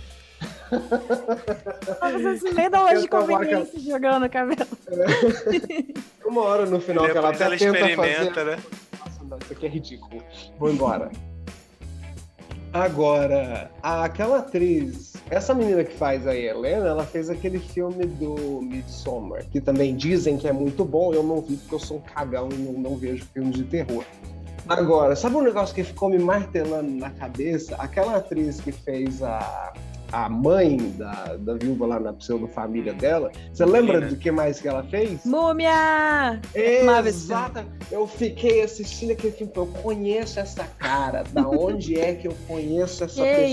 Você 2.12 2.38
se 2.38 2.52
meio 2.52 2.70
da 2.70 2.82
loja 2.82 3.00
de 3.00 3.08
conveniência 3.08 3.72
ela... 3.74 3.84
jogando 3.84 4.28
cabelo. 4.28 4.68
É. 4.88 6.26
Uma 6.26 6.42
hora 6.42 6.66
no 6.66 6.80
final 6.80 7.06
que 7.06 7.16
ela 7.16 7.30
até 7.30 7.44
ela 7.44 7.56
tenta 7.56 7.78
experimenta, 7.78 8.34
fazer... 8.34 8.44
né? 8.44 8.62
Nossa, 8.98 9.24
não, 9.24 9.38
isso 9.38 9.52
aqui 9.52 9.66
é 9.66 9.68
ridículo. 9.68 10.22
Vou 10.58 10.70
embora. 10.70 11.10
Agora, 12.72 13.70
aquela 13.82 14.38
atriz, 14.38 15.14
essa 15.30 15.54
menina 15.54 15.82
que 15.84 15.94
faz 15.94 16.26
a 16.26 16.36
Helena, 16.36 16.88
ela 16.88 17.04
fez 17.04 17.30
aquele 17.30 17.58
filme 17.58 18.04
do 18.04 18.60
Midsommar, 18.62 19.46
que 19.50 19.60
também 19.60 19.96
dizem 19.96 20.36
que 20.36 20.46
é 20.46 20.52
muito 20.52 20.84
bom. 20.84 21.14
Eu 21.14 21.22
não 21.22 21.40
vi 21.40 21.56
porque 21.56 21.74
eu 21.74 21.78
sou 21.78 21.96
um 21.96 22.00
cagão 22.00 22.48
e 22.52 22.56
não, 22.56 22.72
não 22.72 22.96
vejo 22.96 23.24
filmes 23.32 23.56
de 23.56 23.64
terror. 23.64 24.04
Agora, 24.68 25.16
sabe 25.16 25.36
um 25.36 25.42
negócio 25.42 25.74
que 25.74 25.82
ficou 25.82 26.10
me 26.10 26.18
martelando 26.18 26.90
na 26.90 27.10
cabeça? 27.10 27.74
Aquela 27.76 28.16
atriz 28.16 28.60
que 28.60 28.70
fez 28.70 29.22
a 29.22 29.72
a 30.12 30.28
mãe 30.28 30.76
da, 30.96 31.36
da 31.36 31.54
viúva 31.54 31.86
lá 31.86 32.00
na 32.00 32.12
pseudo-família 32.12 32.92
dela. 32.94 33.30
Você 33.52 33.64
lembra 33.64 34.00
do 34.00 34.16
que 34.16 34.30
mais 34.30 34.60
que 34.60 34.68
ela 34.68 34.82
fez? 34.84 35.24
Múmia! 35.24 36.40
Exata. 36.54 37.66
Eu 37.90 38.06
fiquei 38.06 38.62
assistindo 38.62 39.12
aquele 39.12 39.32
filme, 39.32 39.52
eu 39.54 39.66
conheço 39.66 40.40
essa 40.40 40.64
cara. 40.78 41.24
Da 41.32 41.48
onde 41.48 41.98
é 41.98 42.14
que 42.14 42.28
eu 42.28 42.34
conheço 42.46 43.04
essa 43.04 43.14
Que 43.22 43.28
pessoa? 43.34 43.46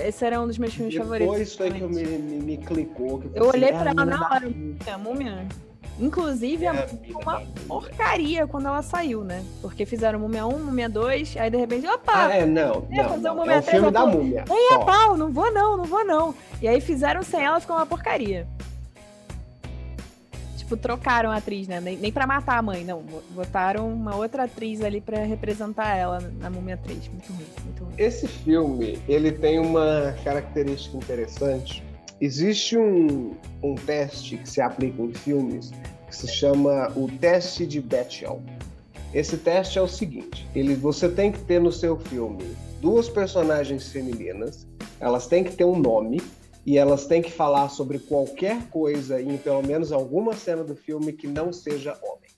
isso? 0.00 0.06
Esse 0.06 0.24
era 0.24 0.40
um 0.40 0.46
dos 0.46 0.58
meus 0.58 0.74
filmes 0.74 0.94
favoritos. 0.94 1.26
Depois 1.32 1.54
foi 1.54 1.70
que 1.70 1.80
eu 1.80 1.88
me, 1.88 2.04
me, 2.04 2.36
me 2.42 2.56
clicou. 2.58 3.18
que 3.20 3.26
Eu 3.34 3.46
falei 3.46 3.50
olhei 3.50 3.70
assim, 3.70 3.78
pra 3.78 3.90
"É 3.90 3.92
ela 3.94 4.04
na 4.04 4.16
da 4.16 4.34
hora. 4.34 4.48
Múmia, 4.50 4.76
A 4.94 4.98
Múmia. 4.98 5.48
Inclusive, 5.98 6.64
é 6.64 6.68
a 6.68 6.70
a 6.72 6.74
Múmia 6.74 6.98
mina 7.02 7.18
uma 7.20 7.32
Múmia." 7.40 7.48
porcaria 7.68 8.46
quando 8.46 8.66
ela 8.66 8.82
saiu, 8.82 9.22
né? 9.22 9.44
Porque 9.62 9.86
fizeram 9.86 10.18
Múmia 10.18 10.46
1, 10.46 10.58
Múmia 10.64 10.88
2, 10.88 11.36
aí 11.36 11.50
de 11.50 11.56
repente, 11.56 11.86
opa, 11.86 12.26
Ah, 12.26 12.34
é, 12.36 12.44
não. 12.46 12.86
É, 12.90 12.96
não, 13.02 13.08
fazer 13.10 13.22
não. 13.22 13.34
uma 13.34 13.42
É 13.42 13.44
o 13.44 13.48
Múmia 13.58 13.62
filme 13.62 13.90
da 13.90 14.06
múmia. 14.06 14.44
nem 14.48 14.68
só. 14.70 14.78
pau, 14.80 15.16
não 15.16 15.30
vou 15.32 15.52
não, 15.52 15.76
não 15.76 15.84
vou 15.84 16.04
não. 16.04 16.34
E 16.60 16.66
aí 16.68 16.80
fizeram 16.80 17.22
sem 17.22 17.44
ela, 17.44 17.60
ficou 17.60 17.76
uma 17.76 17.86
porcaria. 17.86 18.46
Tipo, 20.56 20.76
trocaram 20.78 21.30
a 21.30 21.36
atriz, 21.36 21.68
né? 21.68 21.78
Nem, 21.78 21.96
nem 21.98 22.10
pra 22.10 22.26
matar 22.26 22.56
a 22.58 22.62
mãe, 22.62 22.84
não. 22.84 23.02
Botaram 23.30 23.86
uma 23.92 24.16
outra 24.16 24.44
atriz 24.44 24.80
ali 24.82 24.98
pra 25.00 25.18
representar 25.18 25.94
ela 25.94 26.18
na 26.40 26.48
Múmia 26.48 26.76
3. 26.78 27.06
Muito 27.08 27.28
ruim, 27.32 27.46
muito 27.64 27.84
ruim. 27.84 27.94
Esse 27.98 28.26
filme, 28.26 28.98
ele 29.06 29.30
tem 29.30 29.58
uma 29.58 30.14
característica 30.24 30.96
interessante. 30.96 31.84
Existe 32.24 32.74
um, 32.78 33.34
um 33.62 33.74
teste 33.74 34.38
que 34.38 34.48
se 34.48 34.62
aplica 34.62 35.02
em 35.02 35.12
filmes 35.12 35.70
que 36.08 36.16
se 36.16 36.26
chama 36.26 36.90
o 36.96 37.06
teste 37.06 37.66
de 37.66 37.82
Bechdel. 37.82 38.42
Esse 39.12 39.36
teste 39.36 39.78
é 39.78 39.82
o 39.82 39.86
seguinte: 39.86 40.48
ele, 40.54 40.74
você 40.74 41.06
tem 41.06 41.30
que 41.30 41.40
ter 41.40 41.60
no 41.60 41.70
seu 41.70 41.98
filme 41.98 42.42
duas 42.80 43.10
personagens 43.10 43.92
femininas, 43.92 44.66
elas 44.98 45.26
têm 45.26 45.44
que 45.44 45.54
ter 45.54 45.66
um 45.66 45.78
nome 45.78 46.18
e 46.64 46.78
elas 46.78 47.04
têm 47.04 47.20
que 47.20 47.30
falar 47.30 47.68
sobre 47.68 47.98
qualquer 47.98 48.70
coisa 48.70 49.20
em 49.20 49.36
pelo 49.36 49.62
menos 49.62 49.92
alguma 49.92 50.32
cena 50.32 50.64
do 50.64 50.74
filme 50.74 51.12
que 51.12 51.26
não 51.26 51.52
seja 51.52 51.94
homem. 52.02 52.30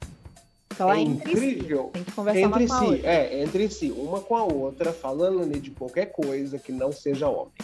É 0.97 1.00
incrível. 1.00 1.85
si. 1.85 1.93
Tem 1.93 2.02
que 2.02 2.11
conversar 2.11 2.40
Entre 2.40 2.66
si, 2.66 2.75
outra. 2.75 3.09
é, 3.09 3.40
entre 3.40 3.71
si, 3.71 3.93
uma 3.93 4.21
com 4.21 4.35
a 4.35 4.43
outra, 4.43 4.93
falando 4.93 5.43
ali 5.43 5.61
de 5.61 5.71
qualquer 5.71 6.07
coisa 6.07 6.59
que 6.59 6.73
não 6.73 6.90
seja 6.90 7.28
homem. 7.28 7.55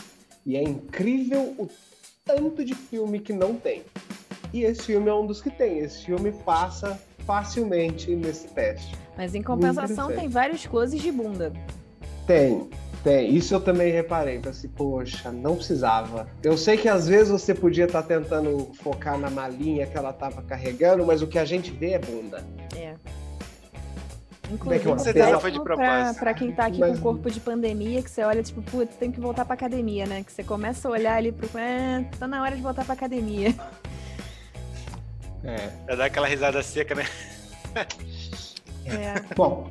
E 0.46 0.56
é 0.56 0.62
incrível 0.62 1.54
o 1.58 1.68
tanto 2.24 2.64
de 2.64 2.74
filme 2.74 3.20
que 3.20 3.32
não 3.32 3.54
tem. 3.54 3.82
E 4.52 4.62
esse 4.62 4.82
filme 4.82 5.08
é 5.08 5.14
um 5.14 5.26
dos 5.26 5.40
que 5.40 5.50
tem. 5.50 5.78
Esse 5.78 6.04
filme 6.04 6.32
passa 6.44 7.00
facilmente 7.26 8.14
nesse 8.14 8.48
teste. 8.48 8.94
Mas 9.16 9.34
em 9.34 9.42
compensação 9.42 10.12
tem 10.12 10.28
vários 10.28 10.66
closes 10.66 11.00
de 11.00 11.10
bunda. 11.10 11.52
Tem, 12.26 12.68
tem. 13.02 13.34
Isso 13.34 13.54
eu 13.54 13.60
também 13.60 13.92
reparei. 13.92 14.38
Falei 14.38 14.50
assim, 14.50 14.68
poxa, 14.68 15.32
não 15.32 15.56
precisava. 15.56 16.28
Eu 16.42 16.56
sei 16.56 16.76
que 16.76 16.88
às 16.88 17.08
vezes 17.08 17.30
você 17.30 17.54
podia 17.54 17.84
estar 17.84 18.02
tentando 18.02 18.70
focar 18.74 19.18
na 19.18 19.30
malinha 19.30 19.86
que 19.86 19.96
ela 19.96 20.10
estava 20.10 20.42
carregando, 20.42 21.04
mas 21.04 21.22
o 21.22 21.26
que 21.26 21.38
a 21.38 21.44
gente 21.44 21.70
vê 21.70 21.92
é 21.92 21.98
bunda. 21.98 22.44
É. 22.76 22.91
É 24.54 24.58
que 24.58 24.72
é 24.72 24.76
Inclusive, 24.76 25.00
certeza 25.12 25.40
foi 25.40 25.50
de 25.50 25.60
pra, 25.62 25.76
propósito. 25.76 26.18
pra 26.20 26.34
quem 26.34 26.52
tá 26.52 26.66
aqui 26.66 26.78
Mas- 26.80 26.96
com 26.98 27.02
corpo 27.02 27.30
de 27.30 27.40
pandemia, 27.40 28.02
que 28.02 28.10
você 28.10 28.22
olha, 28.24 28.42
tipo, 28.42 28.62
putz, 28.62 28.94
tem 28.96 29.10
que 29.10 29.20
voltar 29.20 29.44
pra 29.44 29.54
academia, 29.54 30.06
né? 30.06 30.22
Que 30.22 30.32
você 30.32 30.42
começa 30.44 30.86
a 30.88 30.90
olhar 30.90 31.16
ali 31.16 31.32
pro. 31.32 31.48
É, 31.58 32.04
tá 32.18 32.26
na 32.28 32.42
hora 32.42 32.54
de 32.56 32.62
voltar 32.62 32.84
pra 32.84 32.94
academia. 32.94 33.54
É. 35.44 35.68
Vai 35.86 35.96
dar 35.96 36.04
aquela 36.04 36.26
risada 36.28 36.62
seca, 36.62 36.94
né? 36.94 37.04
É. 38.84 39.34
Bom. 39.36 39.68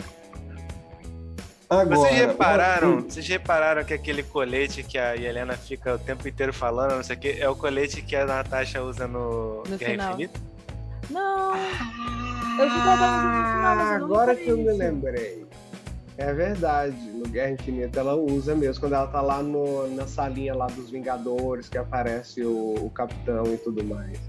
Agora, 1.69 1.95
Vocês 1.95 2.15
repararam, 2.27 2.91
uma- 2.93 3.01
vocês 3.01 3.27
repararam 3.27 3.83
que 3.85 3.93
aquele 3.93 4.23
colete 4.23 4.83
que 4.83 4.97
a 4.97 5.15
Helena 5.15 5.53
fica 5.55 5.95
o 5.95 5.97
tempo 5.99 6.27
inteiro 6.27 6.51
falando, 6.51 6.95
não 6.95 7.03
sei 7.03 7.15
o 7.15 7.19
que, 7.19 7.29
é 7.39 7.47
o 7.47 7.55
colete 7.55 8.01
que 8.01 8.13
a 8.15 8.25
Natasha 8.25 8.83
usa 8.83 9.07
no, 9.07 9.63
No 9.63 9.77
Guerra 9.77 9.91
final. 9.91 10.09
Infinita? 10.11 10.39
Não! 11.09 11.53
Eu 12.57 12.69
fui 12.69 12.81
no 12.81 13.45
final, 13.47 13.75
mas 13.75 13.91
eu 13.91 13.99
não 13.99 14.05
Agora 14.05 14.35
que 14.35 14.49
eu 14.49 14.57
me 14.57 14.71
lembrei. 14.71 15.45
É 16.17 16.31
verdade, 16.33 16.95
no 17.13 17.27
Guerra 17.27 17.51
Infinita 17.51 17.99
ela 17.99 18.15
usa 18.15 18.53
mesmo, 18.53 18.81
quando 18.81 18.93
ela 18.93 19.07
tá 19.07 19.21
lá 19.21 19.41
no- 19.41 19.87
na 19.95 20.05
salinha 20.05 20.53
lá 20.53 20.67
dos 20.67 20.91
Vingadores, 20.91 21.67
que 21.67 21.77
aparece 21.77 22.43
o, 22.43 22.75
o 22.75 22.89
Capitão 22.91 23.45
e 23.47 23.57
tudo 23.57 23.83
mais. 23.83 24.19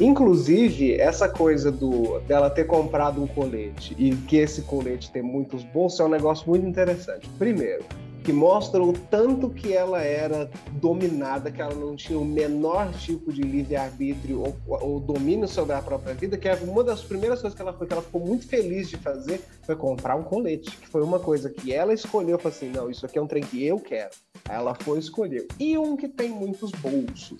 Inclusive, 0.00 0.94
essa 0.94 1.28
coisa 1.28 1.70
do 1.70 2.20
dela 2.20 2.48
ter 2.48 2.64
comprado 2.64 3.22
um 3.22 3.26
colete 3.26 3.94
e 3.98 4.14
que 4.14 4.36
esse 4.36 4.62
colete 4.62 5.10
tem 5.10 5.22
muitos 5.22 5.62
bolsos 5.64 6.00
é 6.00 6.04
um 6.04 6.08
negócio 6.08 6.48
muito 6.48 6.66
interessante. 6.66 7.28
Primeiro, 7.38 7.84
que 8.26 8.32
mostra 8.32 8.82
o 8.82 8.92
tanto 8.92 9.48
que 9.48 9.72
ela 9.72 10.02
era 10.02 10.50
dominada, 10.72 11.48
que 11.48 11.62
ela 11.62 11.76
não 11.76 11.94
tinha 11.94 12.18
o 12.18 12.24
menor 12.24 12.92
tipo 12.94 13.32
de 13.32 13.40
livre-arbítrio 13.40 14.42
ou, 14.42 14.56
ou 14.66 14.98
domínio 14.98 15.46
sobre 15.46 15.76
a 15.76 15.80
própria 15.80 16.12
vida, 16.12 16.36
que 16.36 16.48
é 16.48 16.56
uma 16.56 16.82
das 16.82 17.02
primeiras 17.02 17.40
coisas 17.40 17.54
que 17.54 17.62
ela 17.62 17.72
foi, 17.72 17.86
que 17.86 17.92
ela 17.92 18.02
ficou 18.02 18.20
muito 18.20 18.48
feliz 18.48 18.88
de 18.88 18.96
fazer, 18.96 19.40
foi 19.62 19.76
comprar 19.76 20.16
um 20.16 20.24
colete, 20.24 20.76
que 20.76 20.88
foi 20.88 21.04
uma 21.04 21.20
coisa 21.20 21.48
que 21.48 21.72
ela 21.72 21.94
escolheu, 21.94 22.36
falou 22.36 22.56
assim, 22.56 22.68
não, 22.68 22.90
isso 22.90 23.06
aqui 23.06 23.16
é 23.16 23.22
um 23.22 23.28
trem 23.28 23.44
que 23.44 23.64
eu 23.64 23.78
quero. 23.78 24.10
Aí 24.48 24.56
ela 24.56 24.74
foi 24.74 24.98
e 24.98 25.00
escolheu. 25.00 25.46
E 25.60 25.78
um 25.78 25.96
que 25.96 26.08
tem 26.08 26.28
muitos 26.28 26.72
bolsos. 26.72 27.38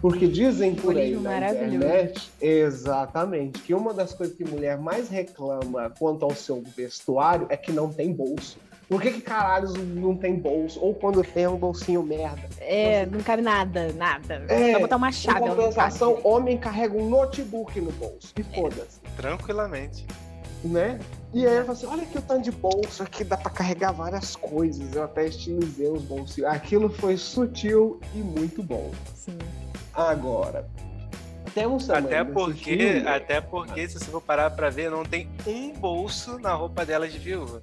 Porque 0.00 0.26
dizem 0.26 0.74
por 0.74 0.96
aí 0.96 1.14
na 1.14 1.52
internet, 1.52 2.32
exatamente, 2.40 3.62
que 3.62 3.72
uma 3.72 3.94
das 3.94 4.12
coisas 4.12 4.34
que 4.34 4.44
mulher 4.44 4.76
mais 4.76 5.08
reclama 5.08 5.88
quanto 5.96 6.24
ao 6.24 6.34
seu 6.34 6.64
vestuário 6.76 7.46
é 7.48 7.56
que 7.56 7.70
não 7.70 7.92
tem 7.92 8.12
bolso. 8.12 8.58
Por 8.90 9.00
que 9.00 9.12
que 9.12 9.20
caralhos 9.20 9.72
não 9.74 10.16
tem 10.16 10.34
bolso? 10.34 10.80
Ou 10.80 10.92
quando 10.92 11.22
tem 11.22 11.44
é 11.44 11.48
um 11.48 11.56
bolsinho 11.56 12.02
merda? 12.02 12.42
É, 12.58 13.06
não 13.06 13.20
cabe 13.20 13.40
nada, 13.40 13.92
nada. 13.92 14.44
É, 14.48 14.72
Vai 14.72 14.80
botar 14.80 14.96
uma 14.96 15.10
Em 15.10 15.12
chave. 15.12 15.38
cabe. 15.38 15.50
compensação, 15.54 16.18
homem 16.24 16.58
carrega 16.58 16.98
um 16.98 17.08
notebook 17.08 17.80
no 17.80 17.92
bolso. 17.92 18.32
E 18.36 18.42
foda-se, 18.42 18.98
Tranquilamente. 19.16 20.04
né? 20.64 20.98
E 21.32 21.46
aí 21.46 21.54
eu 21.58 21.60
falo 21.60 21.72
assim, 21.72 21.86
olha 21.86 22.04
que 22.04 22.18
o 22.18 22.22
tanto 22.22 22.42
de 22.42 22.50
bolso 22.50 23.04
aqui, 23.04 23.22
dá 23.22 23.36
pra 23.36 23.52
carregar 23.52 23.92
várias 23.92 24.34
coisas. 24.34 24.92
Eu 24.92 25.04
até 25.04 25.26
estilizei 25.28 25.88
os 25.88 26.02
bolsinhos. 26.02 26.50
Aquilo 26.50 26.90
foi 26.90 27.16
sutil 27.16 28.00
e 28.12 28.18
muito 28.18 28.60
bom. 28.60 28.90
Sim. 29.14 29.38
Agora, 29.94 30.68
temos 31.54 31.86
também 31.86 32.18
Até 32.18 32.24
porque, 32.32 33.02
até 33.06 33.40
porque, 33.40 33.88
se 33.88 34.00
você 34.00 34.06
for 34.10 34.20
parar 34.20 34.50
pra 34.50 34.68
ver, 34.68 34.90
não 34.90 35.04
tem 35.04 35.28
um 35.46 35.72
bolso 35.74 36.40
na 36.40 36.52
roupa 36.54 36.84
dela 36.84 37.08
de 37.08 37.18
viúva. 37.18 37.62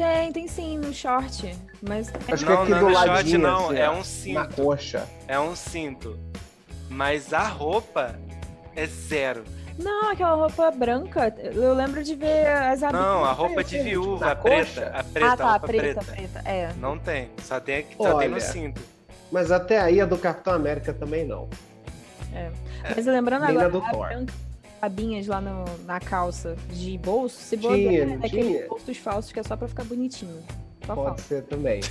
Tem, 0.00 0.32
tem 0.32 0.48
sim, 0.48 0.78
no 0.78 0.94
short. 0.94 1.54
Mas 1.82 2.10
Acho 2.32 2.42
que 2.46 2.50
não, 2.50 2.62
aqui 2.62 2.70
não, 2.70 2.78
do 2.80 2.86
no 2.86 2.92
short 2.94 3.08
ladinho, 3.08 3.38
não, 3.38 3.66
assim, 3.68 3.76
é 3.78 3.90
um 3.90 3.96
na 3.98 4.04
cinto. 4.04 4.62
coxa. 4.62 5.08
É 5.28 5.38
um 5.38 5.54
cinto. 5.54 6.18
Mas 6.88 7.34
a 7.34 7.42
roupa 7.46 8.18
é 8.74 8.86
zero. 8.86 9.44
Não, 9.78 10.10
aquela 10.10 10.34
roupa 10.36 10.70
branca. 10.70 11.34
Eu 11.38 11.74
lembro 11.74 12.02
de 12.02 12.14
ver 12.14 12.46
as 12.46 12.82
abinhas. 12.82 13.04
Não, 13.04 13.24
a 13.26 13.32
roupa 13.32 13.62
de 13.62 13.70
sei, 13.70 13.82
viúva, 13.82 14.24
na 14.24 14.32
a 14.32 14.36
preta, 14.36 14.86
a 14.94 15.04
preta, 15.04 15.32
Ah, 15.32 15.36
tá, 15.36 15.44
a 15.44 15.50
roupa 15.52 15.66
preta, 15.66 16.00
preta. 16.00 16.12
preta. 16.40 16.48
É. 16.48 16.72
Não 16.78 16.98
tem, 16.98 17.30
só 17.42 17.60
tem, 17.60 17.76
aqui- 17.80 17.96
só 17.98 18.14
tem 18.18 18.28
no 18.28 18.34
Olha. 18.36 18.40
cinto. 18.44 18.80
Mas 19.30 19.52
até 19.52 19.78
aí 19.80 20.00
a 20.00 20.06
do 20.06 20.16
Capitão 20.16 20.54
América 20.54 20.94
também 20.94 21.26
não. 21.26 21.46
Mas 22.96 23.04
lembrando 23.04 23.44
Nem 23.44 23.54
na 23.54 23.66
agora, 23.66 23.70
do 23.70 23.86
a 23.86 23.90
Thor. 23.90 24.08
branca, 24.08 24.32
abinhas 24.80 25.26
lá 25.26 25.40
no- 25.40 25.64
na 25.84 26.00
calça 26.00 26.56
de 26.72 26.96
bolso, 26.98 27.38
se 27.40 27.56
Tinha, 27.56 27.70
bobear, 27.70 28.06
não 28.06 28.14
é 28.14 28.18
daqueles 28.18 28.46
tinha? 28.46 28.68
bolsos 28.68 28.96
falsos 28.96 29.32
que 29.32 29.40
é 29.40 29.42
só 29.42 29.56
pra 29.56 29.68
ficar 29.68 29.84
bonitinho. 29.84 30.42
Só 30.86 30.94
Pode 30.94 31.06
falta. 31.08 31.22
ser 31.22 31.42
também. 31.44 31.80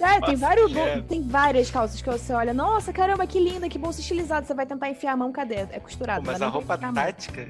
É, 0.00 0.18
tem, 0.24 0.36
vários 0.36 0.72
bol- 0.72 0.82
credo. 0.84 1.02
tem 1.06 1.22
várias 1.22 1.70
calças 1.70 2.00
que 2.00 2.08
você 2.08 2.32
olha, 2.32 2.54
nossa, 2.54 2.90
caramba, 2.90 3.26
que 3.26 3.38
linda, 3.38 3.68
que 3.68 3.76
bolso 3.76 4.00
estilizado. 4.00 4.46
Você 4.46 4.54
vai 4.54 4.64
tentar 4.64 4.88
enfiar 4.88 5.12
a 5.12 5.16
mão, 5.16 5.30
cadê? 5.30 5.56
É 5.56 5.78
costurado. 5.78 6.24
Pô, 6.24 6.32
mas 6.32 6.40
a 6.40 6.48
roupa 6.48 6.78
tática, 6.78 7.46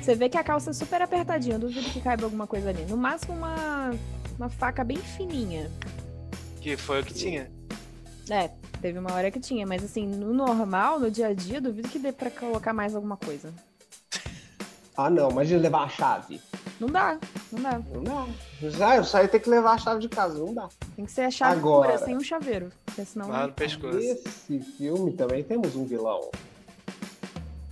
Você 0.00 0.16
vê 0.16 0.28
que 0.28 0.36
a 0.36 0.42
calça 0.42 0.70
é 0.70 0.72
super 0.72 1.00
apertadinha, 1.00 1.58
duvido 1.60 1.88
que 1.90 2.00
caiba 2.00 2.24
alguma 2.24 2.46
coisa 2.46 2.70
ali. 2.70 2.84
No 2.86 2.96
máximo 2.96 3.34
uma, 3.36 3.92
uma 4.36 4.48
faca 4.48 4.82
bem 4.82 4.96
fininha. 4.96 5.70
que 6.60 6.76
foi 6.76 7.00
o 7.02 7.04
que 7.04 7.14
tinha. 7.14 7.48
É, 8.32 8.50
teve 8.80 8.98
uma 8.98 9.12
hora 9.12 9.30
que 9.30 9.38
tinha, 9.38 9.66
mas 9.66 9.84
assim, 9.84 10.06
no 10.06 10.32
normal, 10.32 10.98
no 10.98 11.10
dia 11.10 11.26
a 11.26 11.34
dia, 11.34 11.60
duvido 11.60 11.86
que 11.86 11.98
dê 11.98 12.10
pra 12.12 12.30
colocar 12.30 12.72
mais 12.72 12.94
alguma 12.94 13.14
coisa. 13.14 13.52
Ah, 14.96 15.10
não, 15.10 15.30
imagina 15.30 15.60
levar 15.60 15.82
a 15.82 15.88
chave. 15.90 16.40
Não 16.80 16.88
dá, 16.88 17.18
não 17.52 17.60
dá. 17.60 17.82
Não 17.92 18.02
dá. 18.02 18.26
Já, 18.70 18.96
eu 18.96 19.04
saio 19.04 19.28
ter 19.28 19.38
que 19.38 19.50
levar 19.50 19.72
a 19.72 19.78
chave 19.78 20.00
de 20.00 20.08
casa, 20.08 20.38
não 20.38 20.54
dá. 20.54 20.66
Tem 20.96 21.04
que 21.04 21.12
ser 21.12 21.22
a 21.22 21.30
chave 21.30 21.58
Agora. 21.58 21.92
pura, 21.92 22.04
sem 22.06 22.16
um 22.16 22.22
chaveiro. 22.22 22.72
Porque 22.86 23.04
senão. 23.04 23.28
Lá 23.28 23.48
no 23.48 23.52
pescoço. 23.52 23.98
Nesse 23.98 24.60
filme 24.60 25.12
também 25.12 25.44
temos 25.44 25.76
um 25.76 25.84
vilão. 25.84 26.30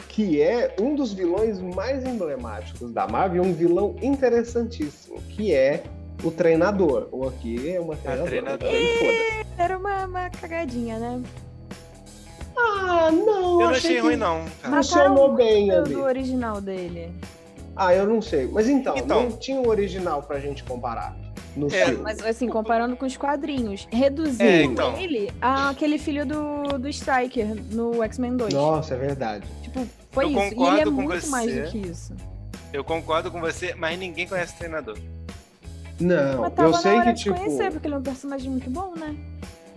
Que 0.08 0.42
é 0.42 0.76
um 0.78 0.94
dos 0.94 1.14
vilões 1.14 1.58
mais 1.58 2.04
emblemáticos 2.04 2.92
da 2.92 3.08
Marvel, 3.08 3.44
um 3.44 3.54
vilão 3.54 3.96
interessantíssimo, 4.02 5.22
que 5.22 5.54
é 5.54 5.84
o 6.24 6.30
treinador. 6.30 7.08
Ou 7.12 7.28
aqui 7.28 7.70
é 7.74 7.80
uma 7.80 7.96
treinadora. 7.96 8.30
treinadora. 8.30 8.72
aí 8.72 8.96
foda-se. 8.98 9.46
Era 9.58 9.78
uma, 9.78 10.04
uma 10.06 10.30
cagadinha, 10.30 10.98
né? 10.98 11.22
Ah, 12.56 13.10
não. 13.10 13.52
Eu 13.52 13.58
não 13.60 13.68
achei 13.68 13.76
achei 13.78 13.94
que 13.96 14.00
ruim, 14.00 14.16
não. 14.16 14.44
cara. 14.62 14.76
Funcionou 14.76 15.34
bem 15.34 15.68
Do, 15.68 15.74
ali. 15.76 15.94
do 15.94 16.02
original 16.02 16.60
dele. 16.60 17.12
Ah, 17.76 17.94
eu 17.94 18.06
não 18.06 18.20
sei. 18.20 18.46
Mas 18.46 18.68
então, 18.68 18.96
Então. 18.96 19.22
não 19.22 19.32
tinha 19.38 19.58
o 19.60 19.68
original 19.68 20.22
pra 20.22 20.38
gente 20.38 20.62
comparar. 20.64 21.16
no 21.56 21.66
É, 21.68 21.86
filme. 21.86 22.02
Mas 22.02 22.20
assim, 22.24 22.48
comparando 22.48 22.96
com 22.96 23.04
os 23.06 23.16
quadrinhos, 23.16 23.88
reduziu 23.90 24.46
É, 24.46 24.62
então. 24.62 24.96
ele 24.96 25.32
àquele 25.40 25.98
filho 25.98 26.24
do, 26.26 26.78
do 26.78 26.88
Striker 26.88 27.54
no 27.72 28.02
X-Men 28.04 28.36
2. 28.36 28.54
Nossa, 28.54 28.94
é 28.94 28.98
verdade. 28.98 29.44
Tipo, 29.62 29.86
foi 30.10 30.26
Eu 30.26 30.30
isso. 30.30 30.54
E 30.54 30.62
ele 30.68 30.80
é 30.80 30.84
muito 30.84 31.26
mais 31.28 31.50
você. 31.52 31.62
do 31.62 31.70
que 31.70 31.78
isso. 31.78 32.14
Eu 32.72 32.84
concordo 32.84 33.30
com 33.32 33.40
você, 33.40 33.74
mas 33.74 33.98
ninguém 33.98 34.28
conhece 34.28 34.54
o 34.54 34.58
treinador. 34.58 34.96
Não, 36.00 36.40
Mas 36.40 36.52
tava 36.54 36.68
eu 36.68 36.72
na 36.72 36.78
sei 36.78 36.92
hora 36.92 37.04
que, 37.04 37.12
de 37.12 37.22
tipo, 37.24 37.36
conhecer, 37.36 37.70
porque 37.70 37.86
ele 37.86 37.94
é 37.94 37.98
um 37.98 38.02
personagem 38.02 38.50
muito 38.50 38.70
bom, 38.70 38.94
né? 38.96 39.14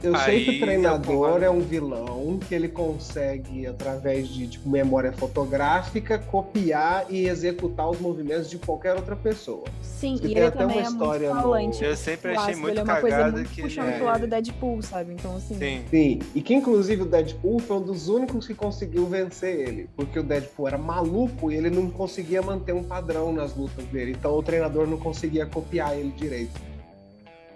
eu 0.02 0.18
sei 0.18 0.44
que 0.44 0.50
Aí 0.52 0.58
o 0.58 0.60
treinador 0.60 1.16
concordo. 1.16 1.46
é 1.46 1.50
um 1.50 1.62
vilão 1.62 2.38
que 2.48 2.54
ele 2.54 2.68
consegue, 2.68 3.66
através 3.66 4.28
de 4.28 4.48
tipo, 4.48 4.70
memória 4.70 5.14
fotográfica, 5.14 6.18
copiar 6.20 7.06
e 7.10 7.26
executar 7.28 7.90
os 7.90 8.00
movimentos 8.00 8.50
de 8.50 8.58
qualquer 8.58 8.96
outra 8.96 9.16
pessoa. 9.16 9.64
Sim, 10.04 10.20
e 10.22 10.32
ele 10.32 10.42
até 10.42 10.58
também 10.58 10.78
uma 10.78 10.84
é 10.86 10.90
história 10.90 11.30
muito 11.34 11.36
no- 11.46 11.52
falante. 11.54 11.84
Eu 11.84 11.96
sempre 11.96 12.32
o 12.32 12.34
achei 12.34 12.44
ácido, 12.52 12.60
muito 12.60 12.72
ele 12.74 12.80
é 12.80 12.84
uma 12.84 13.00
coisa 13.00 13.32
muito 13.32 13.50
que 13.50 13.62
puxando 13.62 13.88
ele- 13.88 13.96
pro 13.98 14.06
lado 14.06 14.28
Deadpool, 14.28 14.82
sabe? 14.82 15.14
Então, 15.14 15.36
assim. 15.38 15.58
Sim. 15.58 15.82
Sim, 15.90 16.20
e 16.36 16.42
que 16.42 16.54
inclusive 16.54 17.04
o 17.04 17.06
Deadpool 17.06 17.60
foi 17.60 17.78
um 17.78 17.82
dos 17.82 18.10
únicos 18.10 18.46
que 18.46 18.54
conseguiu 18.54 19.06
vencer 19.06 19.58
ele, 19.68 19.90
porque 19.96 20.20
o 20.20 20.24
Deadpool 20.24 20.68
era 20.68 20.78
maluco 20.78 21.50
e 21.50 21.56
ele 21.56 21.70
não 21.70 21.90
conseguia 21.90 22.42
manter 22.42 22.74
um 22.74 22.84
padrão 22.84 23.32
nas 23.32 23.56
lutas 23.56 23.86
dele, 23.86 24.12
então 24.12 24.34
o 24.38 24.44
treinador 24.44 24.86
não 24.88 24.98
conseguia 24.98 25.46
copiar 25.46 25.98
ele 25.98 26.12
direito. 26.12 26.60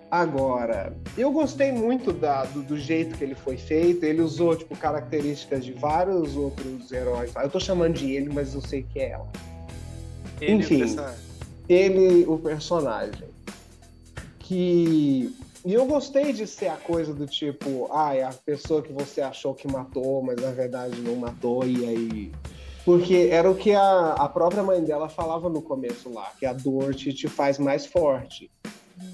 Agora, 0.09 0.93
eu 1.17 1.29
gostei 1.33 1.73
muito 1.73 2.13
da- 2.13 2.45
do, 2.45 2.61
do 2.61 2.77
jeito 2.79 3.17
que 3.17 3.23
ele 3.25 3.35
foi 3.35 3.57
feito, 3.57 4.05
ele 4.05 4.21
usou 4.21 4.55
tipo 4.55 4.73
características 4.77 5.65
de 5.65 5.73
vários 5.73 6.37
outros 6.37 6.89
heróis. 6.93 7.33
Eu 7.35 7.49
tô 7.49 7.59
chamando 7.59 7.95
de 7.95 8.13
ele, 8.13 8.29
mas 8.33 8.53
eu 8.55 8.61
sei 8.61 8.83
que 8.83 8.99
é 8.99 9.09
ela. 9.11 9.27
Ele, 10.39 10.53
Enfim. 10.53 10.75
o 10.75 10.79
personagem. 10.79 11.26
Ele, 11.67 12.25
o 12.25 12.37
personagem. 12.37 13.27
Que. 14.39 15.35
E 15.65 15.73
eu 15.73 15.85
gostei 15.85 16.31
de 16.31 16.47
ser 16.47 16.67
a 16.67 16.77
coisa 16.77 17.13
do 17.13 17.25
tipo, 17.25 17.89
ah, 17.91 18.15
é 18.15 18.23
a 18.23 18.31
pessoa 18.31 18.81
que 18.81 18.93
você 18.93 19.19
achou 19.19 19.53
que 19.53 19.67
matou, 19.69 20.23
mas 20.23 20.41
na 20.41 20.51
verdade 20.51 21.01
não 21.01 21.15
matou, 21.15 21.65
e 21.65 21.85
aí. 21.85 22.31
Porque 22.85 23.27
era 23.31 23.51
o 23.51 23.55
que 23.55 23.73
a, 23.73 24.13
a 24.13 24.29
própria 24.29 24.63
mãe 24.63 24.81
dela 24.81 25.09
falava 25.09 25.49
no 25.49 25.61
começo 25.61 26.09
lá, 26.09 26.31
que 26.39 26.45
a 26.45 26.53
dor 26.53 26.95
te, 26.95 27.11
te 27.11 27.27
faz 27.27 27.59
mais 27.59 27.85
forte. 27.85 28.49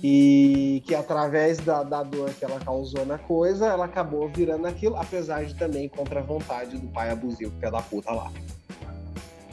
E 0.03 0.83
que 0.85 0.93
através 0.93 1.57
da, 1.57 1.81
da 1.81 2.03
dor 2.03 2.29
que 2.33 2.45
ela 2.45 2.59
causou 2.59 3.05
na 3.05 3.17
coisa, 3.17 3.65
ela 3.65 3.85
acabou 3.85 4.27
virando 4.29 4.67
aquilo, 4.67 4.95
apesar 4.95 5.43
de 5.43 5.55
também 5.55 5.89
contra 5.89 6.19
a 6.19 6.23
vontade 6.23 6.77
do 6.77 6.87
pai 6.87 7.09
abusivo, 7.09 7.51
que 7.59 7.65
é 7.65 7.71
da 7.71 7.81
puta 7.81 8.11
lá. 8.11 8.31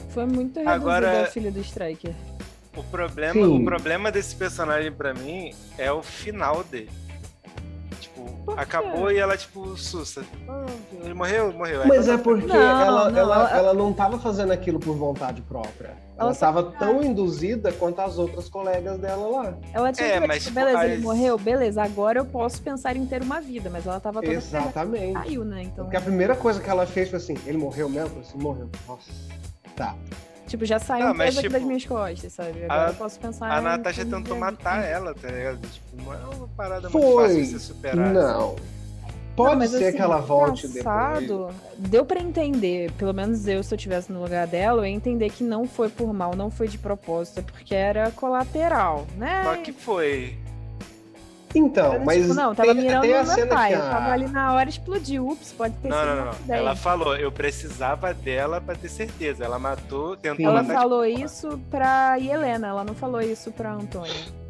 Foi 0.09 0.25
muito 0.25 0.59
reduzido 0.59 0.69
Agora- 0.69 1.21
ao 1.21 1.31
filho 1.31 1.51
do 1.51 1.59
Striker. 1.61 2.13
O 2.75 2.83
problema, 2.83 3.33
Sim. 3.33 3.61
o 3.61 3.65
problema 3.65 4.11
desse 4.11 4.35
personagem 4.35 4.91
pra 4.91 5.13
mim 5.13 5.53
é 5.77 5.91
o 5.91 6.01
final 6.01 6.63
dele. 6.63 6.89
Tipo, 7.99 8.53
acabou 8.57 9.11
e 9.11 9.17
ela, 9.17 9.37
tipo, 9.37 9.75
sussa. 9.77 10.23
Ah, 10.49 10.65
ele 11.03 11.13
morreu? 11.13 11.51
Morreu. 11.53 11.81
Mas 11.85 12.05
tá 12.07 12.13
é 12.13 12.17
porque 12.17 12.47
Não, 12.47 12.55
ela, 12.55 13.09
não, 13.11 13.19
ela, 13.19 13.35
ela- 13.35 13.51
ela 13.57 13.73
não 13.73 13.91
estava 13.91 14.17
fazendo 14.19 14.51
aquilo 14.51 14.79
por 14.79 14.95
vontade 14.95 15.41
própria. 15.41 15.89
Ela 15.89 15.97
Ela 16.17 16.31
estava 16.31 16.63
tão 16.63 17.03
induzida 17.03 17.71
quanto 17.73 17.99
as 17.99 18.17
outras 18.17 18.47
colegas 18.49 18.97
dela 18.99 19.27
lá. 19.27 19.53
Ela 19.73 19.91
tinha 19.91 20.07
É, 20.07 20.21
que 20.21 20.27
mas, 20.27 20.43
tipo, 20.43 20.53
tipo, 20.55 20.65
beleza, 20.65 20.79
as- 20.85 20.91
ele 20.91 21.01
morreu, 21.01 21.37
beleza, 21.37 21.83
agora 21.83 22.19
eu 22.19 22.25
posso 22.25 22.61
pensar 22.61 22.95
em 22.95 23.05
ter 23.05 23.21
uma 23.21 23.39
vida, 23.41 23.69
mas 23.69 23.85
ela 23.85 23.99
tava 23.99 24.21
toda 24.21 24.33
Exatamente. 24.33 25.13
caiu, 25.13 25.43
né? 25.43 25.63
Então, 25.63 25.83
Porque 25.85 25.97
a 25.97 26.01
primeira 26.01 26.35
coisa 26.35 26.59
que 26.61 26.69
ela 26.69 26.85
fez 26.87 27.09
foi 27.09 27.17
assim: 27.17 27.35
ele 27.45 27.57
morreu 27.57 27.87
mesmo? 27.89 28.19
Assim, 28.21 28.37
morreu. 28.37 28.69
Nossa. 28.87 29.11
Tá. 29.75 29.95
Tipo, 30.51 30.65
já 30.65 30.77
saiu 30.79 31.05
Não, 31.05 31.13
um 31.13 31.17
peso 31.17 31.39
aqui 31.39 31.49
das 31.49 31.57
tipo, 31.59 31.67
minhas 31.67 31.85
costas, 31.85 32.33
sabe? 32.33 32.63
Agora 32.65 32.85
a- 32.87 32.89
eu 32.89 32.93
posso 32.95 33.19
pensar 33.19 33.51
A 33.51 33.61
Natasha 33.61 34.05
tentou 34.05 34.37
matar 34.37 34.83
ela, 34.83 35.13
tá 35.15 35.27
ligado? 35.29 35.59
Tipo, 35.67 36.03
não 36.03 36.13
é 36.13 36.17
uma 36.35 36.47
parada 36.49 36.89
muito 36.89 37.01
Foi. 37.01 37.23
fácil 37.23 37.41
de 37.41 37.47
você 37.47 37.59
superar. 37.59 38.13
Não. 38.13 38.55
Pode 39.33 39.51
Não, 39.51 39.59
mas, 39.59 39.71
ser 39.71 39.85
assim, 39.85 39.95
que 39.95 40.01
ela 40.01 40.17
volte 40.17 40.67
engraçado, 40.67 41.21
depois. 41.47 41.55
Deu 41.77 42.05
pra 42.05 42.19
entender, 42.19 42.91
pelo 42.91 43.13
menos 43.13 43.47
eu, 43.47 43.63
se 43.63 43.73
eu 43.73 43.77
estivesse 43.77 44.11
no 44.11 44.21
lugar 44.21 44.45
dela, 44.45 44.81
eu 44.81 44.85
ia 44.85 44.91
entender 44.93 45.29
que 45.29 45.41
não 45.41 45.65
foi 45.65 45.87
por 45.87 46.13
mal, 46.13 46.35
não 46.35 46.51
foi 46.51 46.67
de 46.67 46.77
propósito, 46.77 47.39
é 47.39 47.41
porque 47.41 47.73
era 47.73 48.11
colateral, 48.11 49.07
né? 49.17 49.41
Só 49.45 49.55
que 49.55 49.71
foi. 49.71 50.37
Então, 51.53 51.99
mas 51.99 52.21
tipo, 52.21 52.33
não, 52.33 52.55
tava 52.55 52.73
tem, 52.73 52.83
mirando 52.83 53.01
tem 53.01 53.13
a 53.13 53.21
no 53.21 53.27
meu 53.27 53.35
cena 53.35 53.55
pai, 53.55 53.69
que 53.69 53.75
eu 53.75 53.81
tava 53.81 54.05
a... 54.05 54.13
ali 54.13 54.27
na 54.27 54.53
hora 54.53 54.69
explodiu, 54.69 55.27
ups, 55.27 55.53
pode 55.53 55.73
ter 55.75 55.89
Não, 55.89 55.97
sido 55.97 56.07
não, 56.07 56.25
não. 56.25 56.33
não. 56.47 56.55
Ela 56.55 56.75
falou, 56.75 57.15
eu 57.15 57.31
precisava 57.31 58.13
dela 58.13 58.61
pra 58.61 58.75
ter 58.75 58.89
certeza. 58.89 59.43
Ela 59.43 59.59
matou, 59.59 60.15
tentou 60.15 60.37
Sim. 60.37 60.45
Ela 60.45 60.63
falou 60.63 61.05
isso 61.05 61.59
pra 61.69 62.19
Helena, 62.19 62.67
ela 62.67 62.83
não 62.83 62.93
falou 62.93 63.21
isso 63.21 63.51
pra 63.51 63.73
Antônia. 63.73 64.40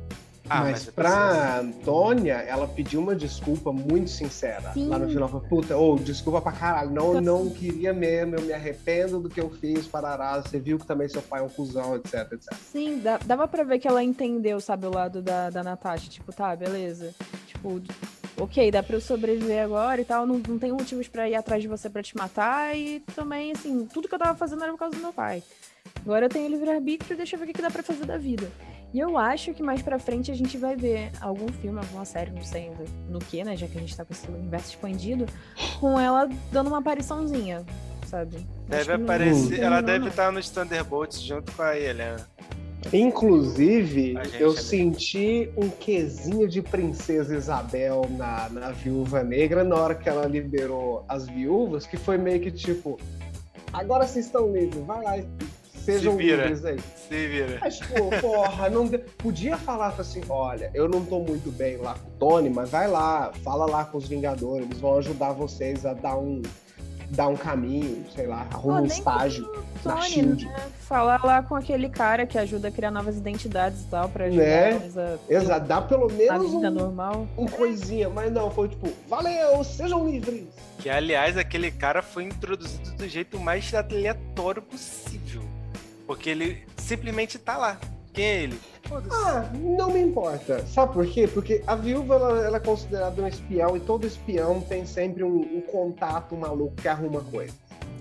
Ah, 0.52 0.62
mas 0.64 0.72
mas 0.72 0.86
pra 0.90 1.60
Antônia, 1.60 2.34
ela 2.34 2.68
pediu 2.68 3.00
uma 3.00 3.16
desculpa 3.16 3.72
muito 3.72 4.10
sincera. 4.10 4.74
Sim. 4.74 4.90
Lá 4.90 5.00
no 5.00 5.08
final, 5.08 5.30
falou, 5.30 5.46
puta, 5.48 5.78
ô, 5.78 5.96
desculpa 5.96 6.42
pra 6.42 6.52
caralho. 6.52 6.90
Não, 6.92 7.12
Então, 7.20 7.22
não 7.46 7.50
queria 7.50 7.94
mesmo, 7.94 8.36
eu 8.36 8.42
me 8.42 8.52
arrependo 8.52 9.20
do 9.20 9.30
que 9.30 9.40
eu 9.40 9.50
fiz, 9.50 9.88
parará. 9.88 10.42
Você 10.42 10.60
viu 10.60 10.78
que 10.78 10.86
também 10.86 11.08
seu 11.08 11.22
pai 11.22 11.40
é 11.40 11.44
um 11.44 11.50
cuzão, 11.50 11.96
etc, 11.96 12.34
etc. 12.34 12.54
Sim, 12.72 13.00
dá- 13.00 13.20
dava 13.26 13.48
pra 13.48 13.64
ver 13.64 13.80
que 13.80 13.88
ela 13.88 14.04
entendeu, 14.04 14.60
sabe, 14.60 14.86
o 14.88 14.92
lado 14.94 15.22
da, 15.22 15.50
da 15.50 15.64
Natasha. 15.64 16.10
Tipo, 16.10 16.34
tá, 16.34 16.54
beleza. 16.56 17.14
Tipo, 17.48 17.82
ok, 18.38 18.72
dá 18.72 18.84
pra 18.84 18.96
eu 18.98 19.02
sobreviver 19.02 19.64
agora 19.64 20.02
e 20.02 20.06
tal. 20.06 20.26
Não, 20.26 20.42
não 20.48 20.60
tem 20.60 20.72
motivos 20.72 21.08
pra 21.08 21.30
ir 21.30 21.36
atrás 21.36 21.62
de 21.62 21.68
você 21.70 21.90
pra 21.90 22.04
te 22.04 22.16
matar. 22.18 22.76
E 22.76 23.00
também, 23.16 23.52
assim, 23.54 23.86
tudo 23.86 24.08
que 24.10 24.16
eu 24.16 24.20
tava 24.20 24.38
fazendo 24.38 24.64
era 24.64 24.72
por 24.74 24.80
causa 24.80 24.96
do 24.98 25.02
meu 25.02 25.14
pai. 25.14 25.42
Agora 26.04 26.26
eu 26.26 26.30
tenho 26.30 26.50
livre-arbítrio, 26.50 27.16
deixa 27.16 27.36
eu 27.36 27.40
ver 27.40 27.46
o 27.46 27.48
que, 27.48 27.54
que 27.54 27.62
dá 27.62 27.70
pra 27.72 27.84
fazer 27.84 28.06
da 28.06 28.18
vida. 28.18 28.50
E 28.94 29.00
eu 29.00 29.18
acho 29.18 29.54
que 29.54 29.64
mais 29.64 29.82
pra 29.82 29.98
frente 29.98 30.32
a 30.32 30.36
gente 30.36 30.58
vai 30.58 30.76
ver 30.76 31.12
algum 31.22 31.48
filme, 31.48 31.80
alguma 31.80 32.04
série, 32.04 32.32
não 32.32 32.44
sei 32.44 32.64
ainda 32.70 32.84
no 33.10 33.20
que, 33.20 33.44
né? 33.44 33.56
Já 33.56 33.68
que 33.68 33.78
a 33.78 33.82
gente 33.82 33.96
tá 33.96 34.04
com 34.04 34.12
esse 34.14 34.28
universo 34.28 34.70
expandido, 34.70 35.26
com 35.80 35.98
ela 36.00 36.30
dando 36.52 36.68
uma 36.68 36.80
apariçãozinha, 36.80 37.64
sabe? 38.06 38.46
Deve 38.68 38.98
não- 38.98 39.06
aparecer. 39.06 39.60
não 39.60 39.66
ela 39.68 39.82
deve 39.82 40.10
estar 40.10 40.32
nos 40.32 40.50
Thunderbolts 40.50 41.22
junto 41.22 41.52
com 41.54 41.62
a 41.62 41.78
Helena. 41.80 42.28
Inclusive, 42.92 44.16
eu 44.40 44.52
é 44.54 44.56
senti 44.58 45.50
um 45.56 45.70
quesinho 45.70 46.48
de 46.48 46.62
Princesa 46.62 47.36
Isabel 47.36 48.02
na, 48.18 48.50
na 48.50 48.72
Viúva 48.72 49.24
Negra 49.24 49.64
na 49.64 49.76
hora 49.76 49.96
que 49.96 50.10
ela 50.10 50.26
liberou 50.26 51.06
as 51.08 51.28
viúvas, 51.28 51.86
que 51.86 51.96
foi 51.96 52.18
meio 52.18 52.42
que 52.42 52.52
tipo, 52.52 53.00
agora 53.72 54.06
vocês 54.08 54.26
estão 54.26 54.52
livres, 54.52 54.84
vai 54.84 55.04
lá 55.04 55.18
e 55.18 55.28
sejam 55.84 56.14
Se 56.14 56.18
vira. 56.18 56.44
livres 56.48 56.66
aí. 56.66 56.80
Se 57.10 57.28
vira. 57.28 57.58
Mas, 57.62 57.78
tipo, 57.78 58.22
porra, 58.22 58.70
não 58.70 58.88
de- 58.88 58.98
podia 58.98 59.58
falar 59.58 59.96
assim, 59.98 60.22
olha, 60.30 60.72
eu 60.74 60.88
não 60.88 61.04
tô 61.06 61.20
muito 61.20 61.52
bem 61.52 61.78
lá 61.78 61.94
com 61.96 62.08
o 62.08 62.12
Tony, 62.20 62.50
mas 62.50 62.70
vai 62.70 62.88
lá, 62.88 63.32
fala 63.44 63.66
lá 63.66 63.84
com 63.86 63.98
os 63.98 64.08
Vingadores, 64.08 64.66
eles 64.68 64.80
vão 64.80 64.98
ajudar 64.98 65.34
vocês 65.34 65.86
a 65.86 65.94
dar 65.94 66.18
um, 66.18 66.42
dar 67.10 67.28
um 67.28 67.36
caminho, 67.36 68.06
sei 68.16 68.26
lá, 68.28 68.48
arruma 68.52 68.78
Pô, 68.78 68.84
um 68.84 68.86
estágio 68.86 69.46
na 69.84 69.96
Tony, 69.96 70.06
Shield. 70.10 70.46
né? 70.46 70.56
Falar 70.80 71.24
lá 71.26 71.44
com 71.44 71.56
aquele 71.56 71.90
cara 71.90 72.26
que 72.26 72.38
ajuda 72.38 72.70
a 72.70 72.72
criar 72.72 72.90
novas 72.92 73.18
identidades 73.18 73.82
e 73.82 73.86
tal, 73.88 74.08
pra 74.10 74.26
ajudar 74.26 74.44
Né? 74.44 74.76
eles 74.76 74.98
a 74.98 75.18
Exato, 75.30 75.68
dá 75.68 75.82
pelo 75.82 76.10
a 76.10 76.14
menos 76.14 76.52
vida 76.52 76.68
um, 76.70 76.72
normal. 76.72 77.28
um 77.38 77.46
coisinha, 77.48 78.10
mas 78.10 78.32
não, 78.32 78.50
foi 78.50 78.70
tipo, 78.70 78.88
valeu, 79.10 79.62
sejam 79.64 80.08
livres. 80.10 80.46
Que, 80.80 80.90
aliás, 80.90 81.38
aquele 81.38 81.70
cara 81.70 82.02
foi 82.02 82.24
introduzido 82.24 82.92
do 82.94 83.08
jeito 83.08 83.38
mais 83.40 83.74
aleatório 83.74 84.62
possível. 84.62 85.42
Porque 86.12 86.30
ele 86.30 86.62
simplesmente 86.76 87.40
tá 87.40 87.56
lá. 87.56 87.78
Quem 88.14 88.26
é 88.26 88.44
ele? 88.44 88.60
Ah, 89.10 89.50
não 89.54 89.92
me 89.92 90.02
importa. 90.02 90.60
Sabe 90.68 90.92
por 90.92 91.08
quê? 91.08 91.26
Porque 91.26 91.64
a 91.66 91.74
viúva 91.74 92.16
ela, 92.16 92.46
ela 92.48 92.58
é 92.58 92.60
considerada 92.60 93.22
um 93.22 93.28
espião 93.28 93.78
e 93.78 93.80
todo 93.80 94.06
espião 94.06 94.60
tem 94.60 94.86
sempre 94.86 95.24
um, 95.24 95.40
um 95.40 95.62
contato 95.62 96.36
maluco 96.36 96.76
que 96.76 96.90
arruma 96.90 97.22
coisa. 97.22 97.54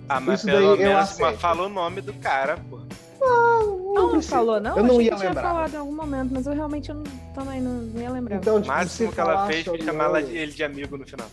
Ah, 0.09 0.19
mas 0.19 0.41
isso 0.41 0.47
pelo 0.47 0.77
daí 0.77 0.85
eu 0.85 0.89
menos 0.93 1.41
falou 1.41 1.67
o 1.67 1.69
nome 1.69 2.01
do 2.01 2.13
cara, 2.15 2.59
pô. 2.69 2.81
Não, 3.21 3.95
não 3.95 4.11
precisa. 4.11 4.35
falou, 4.35 4.61
não? 4.61 4.77
Eu 4.77 4.83
não 4.83 5.01
ia 5.01 5.11
que 5.13 5.17
tinha 5.17 5.29
lembrar. 5.29 5.43
falado 5.43 5.75
em 5.75 5.77
algum 5.77 5.95
momento, 5.95 6.31
mas 6.33 6.47
eu 6.49 6.53
realmente 6.53 6.89
eu 6.89 6.97
não, 6.97 7.05
também 7.33 7.61
não, 7.61 7.75
não 7.75 8.03
ia 8.03 8.11
lembrar. 8.11 8.37
Então, 8.39 8.57
O 8.57 8.61
tipo, 8.61 8.75
máximo 8.75 9.09
se 9.11 9.15
que 9.15 9.21
ela 9.21 9.47
fez 9.47 9.65
foi 9.65 9.81
chamar 9.83 10.09
não- 10.09 10.19
ele 10.19 10.51
de 10.51 10.65
amigo 10.65 10.99
no 10.99 11.07
final. 11.07 11.29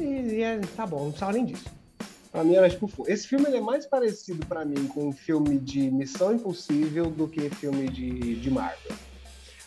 E, 0.00 0.04
e 0.04 0.42
é, 0.42 0.58
tá 0.74 0.86
bom, 0.86 1.00
não 1.00 1.10
precisava 1.10 1.32
nem 1.34 1.44
disso. 1.44 1.66
Pra 2.36 2.44
mim 2.44 2.54
era 2.54 2.68
tipo, 2.68 2.92
esse 3.08 3.26
filme 3.26 3.46
ele 3.46 3.56
é 3.56 3.60
mais 3.62 3.86
parecido 3.86 4.44
pra 4.44 4.62
mim 4.62 4.86
com 4.88 5.08
um 5.08 5.12
filme 5.12 5.58
de 5.58 5.90
Missão 5.90 6.34
Impossível 6.34 7.06
do 7.06 7.26
que 7.26 7.48
filme 7.48 7.88
de, 7.88 8.34
de 8.36 8.50
Marvel. 8.50 8.92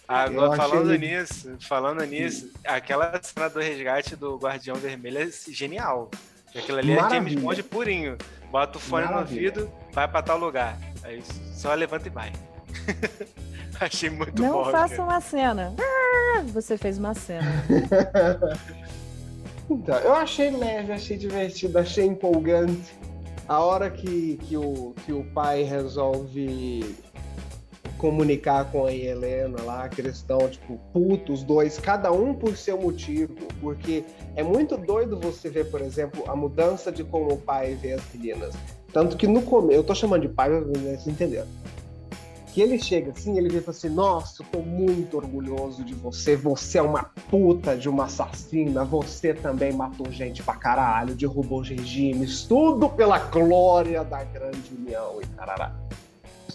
Agora, 0.08 0.36
Eu 0.48 0.52
achei 0.54 0.70
falando 0.70 0.94
ele- 0.94 1.08
nisso, 1.08 1.58
falando 1.62 2.04
nisso, 2.06 2.52
aquela 2.64 3.20
cena 3.24 3.50
do 3.50 3.60
resgate 3.60 4.16
do 4.16 4.38
Guardião 4.38 4.76
Vermelho 4.76 5.18
é 5.18 5.30
genial. 5.52 6.12
Aquilo 6.56 6.78
ali 6.78 6.92
é 6.92 6.96
James 6.98 7.12
Maravilha. 7.12 7.42
Bond 7.42 7.64
purinho. 7.64 8.18
Bota 8.52 8.78
o 8.78 8.82
fone 8.82 9.06
Maravilha. 9.08 9.52
no 9.52 9.62
ouvido, 9.62 9.74
vai 9.92 10.08
pra 10.08 10.22
tal 10.22 10.38
lugar. 10.38 10.78
Aí 11.04 11.24
só 11.56 11.74
levanta 11.74 12.06
e 12.08 12.12
vai. 12.12 12.32
Achei 13.82 14.12
muito 14.12 14.40
Não 14.40 14.52
bom. 14.64 14.72
faça 14.72 14.96
cara. 14.98 15.10
uma 15.10 15.22
cena. 15.22 15.76
Ah, 15.80 16.42
você 16.54 16.78
fez 16.78 17.00
uma 17.00 17.16
cena. 17.16 17.52
Então, 19.70 19.98
eu 20.00 20.14
achei 20.14 20.50
leve, 20.50 20.92
achei 20.92 21.16
divertido, 21.16 21.78
achei 21.78 22.06
empolgante. 22.06 22.98
A 23.48 23.60
hora 23.60 23.90
que, 23.90 24.38
que, 24.38 24.58
o, 24.58 24.94
que 25.06 25.12
o 25.12 25.24
pai 25.32 25.64
resolve 25.64 26.96
comunicar 27.98 28.72
com 28.72 28.86
a 28.86 28.94
Helena 28.94 29.62
lá, 29.64 29.90
que 29.90 30.02
eles 30.02 30.16
estão, 30.16 30.38
tipo, 30.50 30.80
putos, 30.94 31.44
dois, 31.44 31.78
cada 31.78 32.12
um 32.12 32.34
por 32.34 32.56
seu 32.56 32.80
motivo, 32.80 33.36
porque 33.60 34.04
é 34.36 34.42
muito 34.42 34.78
doido 34.78 35.20
você 35.20 35.50
ver, 35.50 35.70
por 35.70 35.82
exemplo, 35.82 36.24
a 36.28 36.36
mudança 36.36 36.92
de 36.92 37.04
como 37.04 37.34
o 37.34 37.38
pai 37.38 37.76
vê 37.76 37.94
as 37.94 38.02
meninas. 38.14 38.56
Tanto 38.94 39.18
que 39.18 39.28
no 39.28 39.42
começo, 39.42 39.80
eu 39.80 39.84
tô 39.84 39.94
chamando 39.94 40.22
de 40.22 40.30
pai, 40.30 40.50
vocês 40.50 41.08
entenderam. 41.08 41.48
Ele 42.62 42.80
chega 42.80 43.12
assim, 43.12 43.38
ele 43.38 43.50
vê 43.50 43.64
assim, 43.70 43.90
nossa, 43.90 44.44
tô 44.52 44.60
muito 44.60 45.18
orgulhoso 45.18 45.84
de 45.84 45.94
você, 45.94 46.36
você 46.36 46.78
é 46.78 46.82
uma 46.82 47.04
puta 47.30 47.76
de 47.78 47.88
uma 47.88 48.06
assassina, 48.06 48.84
você 48.84 49.34
também 49.34 49.72
matou 49.72 50.12
gente 50.12 50.44
pra 50.44 50.56
caralho, 50.56 51.16
derrubou 51.16 51.62
regimes, 51.62 52.44
tudo 52.44 52.90
pela 52.90 53.20
glória 53.20 54.04
da 54.04 54.24
grande 54.24 54.74
união 54.78 55.22
e 55.22 55.28
carará. 55.36 55.76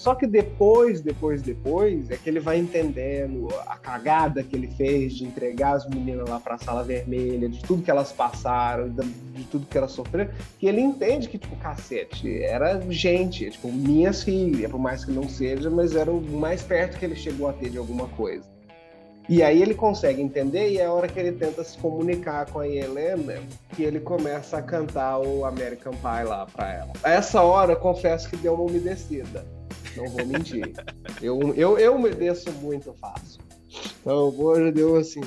Só 0.05 0.15
que 0.15 0.27
depois, 0.27 1.01
depois, 1.01 1.41
depois, 1.41 2.11
é 2.11 2.19
que 2.19 2.29
ele 2.29 2.39
vai 2.39 2.59
entendendo 2.59 3.49
a 3.67 3.75
cagada 3.79 4.43
que 4.43 4.55
ele 4.55 4.67
fez 4.67 5.15
de 5.15 5.25
entregar 5.25 5.77
as 5.77 5.89
meninas 5.89 6.29
lá 6.29 6.39
pra 6.39 6.59
sala 6.59 6.85
vermelha, 6.85 7.49
de 7.49 7.63
tudo 7.63 7.83
que 7.83 7.91
elas 7.91 8.13
passaram, 8.13 8.91
de 8.91 9.45
tudo 9.45 9.65
que 9.65 9.79
elas 9.79 9.93
sofreram, 9.93 10.31
que 10.59 10.67
ele 10.67 10.83
entende 10.83 11.27
que, 11.27 11.39
tipo, 11.39 11.57
cacete, 11.57 12.43
era 12.43 12.83
gente, 12.91 13.51
tipo, 13.51 13.73
minhas 13.73 14.23
filhas, 14.23 14.71
por 14.71 14.79
mais 14.79 15.07
que 15.07 15.11
não 15.11 15.27
seja, 15.27 15.71
mas 15.71 15.97
era 15.97 16.11
o 16.11 16.21
mais 16.21 16.61
perto 16.61 16.99
que 16.99 17.07
ele 17.07 17.17
chegou 17.17 17.49
a 17.49 17.55
ter 17.55 17.71
de 17.71 17.79
alguma 17.79 18.07
coisa. 18.09 18.45
E 19.27 19.43
aí 19.43 19.63
ele 19.63 19.73
consegue 19.73 20.21
entender 20.21 20.71
e 20.71 20.77
é 20.77 20.85
a 20.85 20.93
hora 20.93 21.09
que 21.09 21.19
ele 21.19 21.33
tenta 21.33 21.65
se 21.65 21.79
comunicar 21.79 22.45
com 22.51 22.59
a 22.59 22.69
Helena 22.69 23.37
que 23.75 23.83
ele 23.83 24.01
começa 24.01 24.59
a 24.59 24.63
cantar 24.63 25.19
o 25.21 25.47
American 25.47 25.95
Pie 25.95 26.25
lá 26.29 26.45
pra 26.45 26.75
ela. 26.75 26.93
Essa 27.03 27.41
hora, 27.41 27.75
confesso 27.75 28.29
que 28.29 28.37
deu 28.37 28.53
uma 28.53 28.65
umedecida 28.65 29.54
não 29.97 30.07
vou 30.09 30.27
mentir. 30.27 30.73
eu, 31.23 31.55
eu, 31.55 31.79
eu 31.79 31.99
me 31.99 32.11
desço 32.11 32.51
muito 32.53 32.93
fácil. 32.95 33.41
Então, 34.01 34.29
hoje 34.39 34.71
deu 34.73 34.97
assim. 34.97 35.21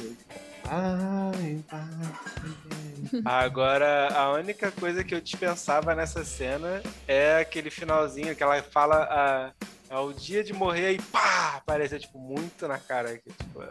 Ai, 0.69 1.63
ai, 1.71 3.21
Agora, 3.23 4.09
a 4.13 4.33
única 4.33 4.71
coisa 4.71 5.03
que 5.03 5.15
eu 5.15 5.21
dispensava 5.21 5.95
nessa 5.95 6.25
cena 6.25 6.81
é 7.07 7.37
aquele 7.39 7.69
finalzinho 7.69 8.35
que 8.35 8.43
ela 8.43 8.61
fala 8.61 9.03
a, 9.09 9.51
ao 9.89 10.11
dia 10.11 10.43
de 10.43 10.51
morrer 10.53 10.91
e 10.93 11.01
pá! 11.01 11.55
Aparece 11.57 11.99
tipo 11.99 12.19
muito 12.19 12.67
na 12.67 12.77
cara. 12.77 13.17
Que, 13.17 13.31
tipo, 13.31 13.63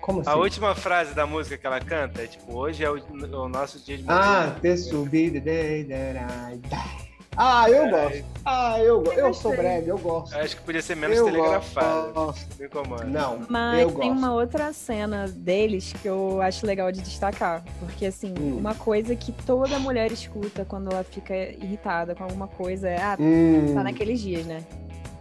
Como 0.00 0.20
assim? 0.20 0.30
A 0.30 0.34
última 0.36 0.74
frase 0.74 1.14
da 1.14 1.26
música 1.26 1.56
que 1.56 1.66
ela 1.66 1.80
canta 1.80 2.22
é 2.22 2.26
tipo, 2.26 2.54
hoje 2.54 2.84
é 2.84 2.90
o, 2.90 2.94
o 2.96 3.48
nosso 3.48 3.80
dia 3.80 3.96
de 3.96 4.04
morrer. 4.04 4.18
Ah, 4.18 4.56
this 4.60 4.92
will 4.92 5.06
be 5.06 5.30
the 5.30 5.40
day 5.40 5.84
that 5.84 6.18
I 6.18 6.56
die. 6.58 7.05
Ah, 7.36 7.70
eu 7.70 7.90
gosto. 7.90 8.24
Ah, 8.44 8.78
eu 8.80 9.02
gosto. 9.02 9.18
Eu 9.18 9.34
sou 9.34 9.56
breve, 9.56 9.90
eu 9.90 9.98
gosto. 9.98 10.34
Acho 10.36 10.56
que 10.56 10.62
podia 10.62 10.80
ser 10.80 10.96
menos 10.96 11.18
eu 11.18 11.24
telegrafado. 11.26 12.12
Gosto. 12.12 12.46
Me 12.58 12.68
Não, 13.10 13.46
Mas 13.48 13.80
eu 13.82 13.88
tem 13.88 14.08
gosto. 14.08 14.18
uma 14.18 14.32
outra 14.32 14.72
cena 14.72 15.26
deles 15.28 15.92
que 16.00 16.08
eu 16.08 16.40
acho 16.40 16.64
legal 16.64 16.90
de 16.90 17.02
destacar. 17.02 17.62
Porque, 17.80 18.06
assim, 18.06 18.32
hum. 18.38 18.56
uma 18.58 18.74
coisa 18.74 19.14
que 19.14 19.32
toda 19.32 19.78
mulher 19.78 20.10
escuta 20.12 20.64
quando 20.64 20.90
ela 20.90 21.04
fica 21.04 21.34
irritada 21.34 22.14
com 22.14 22.24
alguma 22.24 22.48
coisa 22.48 22.88
é: 22.88 23.02
ah, 23.02 23.16
hum. 23.18 23.74
tá 23.74 23.82
naqueles 23.82 24.20
dias, 24.20 24.46
né? 24.46 24.64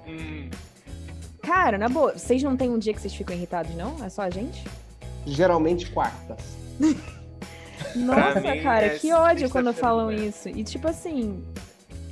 Hum. 0.08 0.50
Cara, 1.42 1.78
na 1.78 1.90
boa, 1.90 2.14
vocês 2.18 2.42
não 2.42 2.56
têm 2.56 2.70
um 2.70 2.80
dia 2.80 2.94
que 2.94 3.02
vocês 3.02 3.14
ficam 3.14 3.36
irritados, 3.36 3.76
não? 3.76 4.04
É 4.04 4.10
só 4.10 4.22
a 4.22 4.30
gente? 4.30 4.64
Geralmente 5.26 5.92
quartas. 5.92 6.40
Nossa, 7.96 8.42
cara, 8.62 8.86
é 8.88 9.00
que 9.00 9.12
ódio 9.14 9.50
quando 9.50 9.74
falam 9.74 10.12
isso. 10.12 10.50
E 10.50 10.64
tipo 10.64 10.88
assim, 10.88 11.44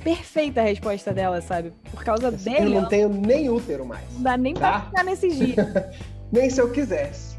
perfeita 0.04 0.60
a 0.60 0.64
resposta 0.64 1.12
dela, 1.12 1.40
sabe? 1.40 1.72
Por 1.90 2.04
causa 2.04 2.28
assim, 2.28 2.52
dele. 2.52 2.76
Eu 2.76 2.82
não 2.82 2.88
tenho 2.88 3.08
nem 3.08 3.48
útero 3.48 3.86
mais. 3.86 4.04
Não 4.12 4.22
dá 4.22 4.36
nem 4.36 4.52
tá? 4.52 4.60
pra 4.60 4.80
ficar 4.82 5.04
nesses 5.04 5.36
dias. 5.36 5.66
nem 6.30 6.50
se 6.50 6.60
eu 6.60 6.70
quisesse. 6.70 7.34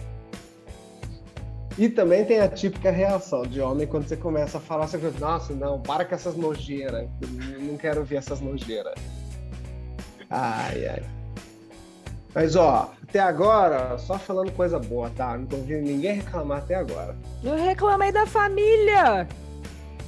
E 1.78 1.89
também 1.89 2.25
tem 2.25 2.39
a 2.39 2.47
típica 2.47 2.89
reação 2.89 3.43
de 3.43 3.62
homem 3.62 3.86
quando 3.86 4.08
você 4.08 4.17
começa 4.17 4.58
a 4.58 4.62
falar 4.62 4.86
assim, 4.86 4.97
nossa, 5.19 5.54
não, 5.54 5.80
para 5.80 6.06
com 6.06 6.15
essas 6.15 6.36
nojeiras. 6.36 7.08
Não 7.60 7.78
quero 7.78 8.04
ver 8.04 8.15
essas 8.15 8.41
nojeiras. 8.41 8.95
Ai, 10.30 10.88
ai. 10.88 11.04
Mas 12.34 12.56
ó, 12.56 12.93
até 13.04 13.19
agora, 13.19 13.97
só 13.97 14.17
falando 14.17 14.51
coisa 14.51 14.80
boa, 14.80 15.10
tá? 15.10 15.38
Não 15.38 15.45
tô 15.45 15.58
ouvindo 15.58 15.84
ninguém 15.84 16.15
reclamar 16.15 16.60
até 16.60 16.75
agora. 16.75 17.15
Eu 17.43 17.56
reclamei 17.56 18.12
da 18.12 18.25
família! 18.25 19.28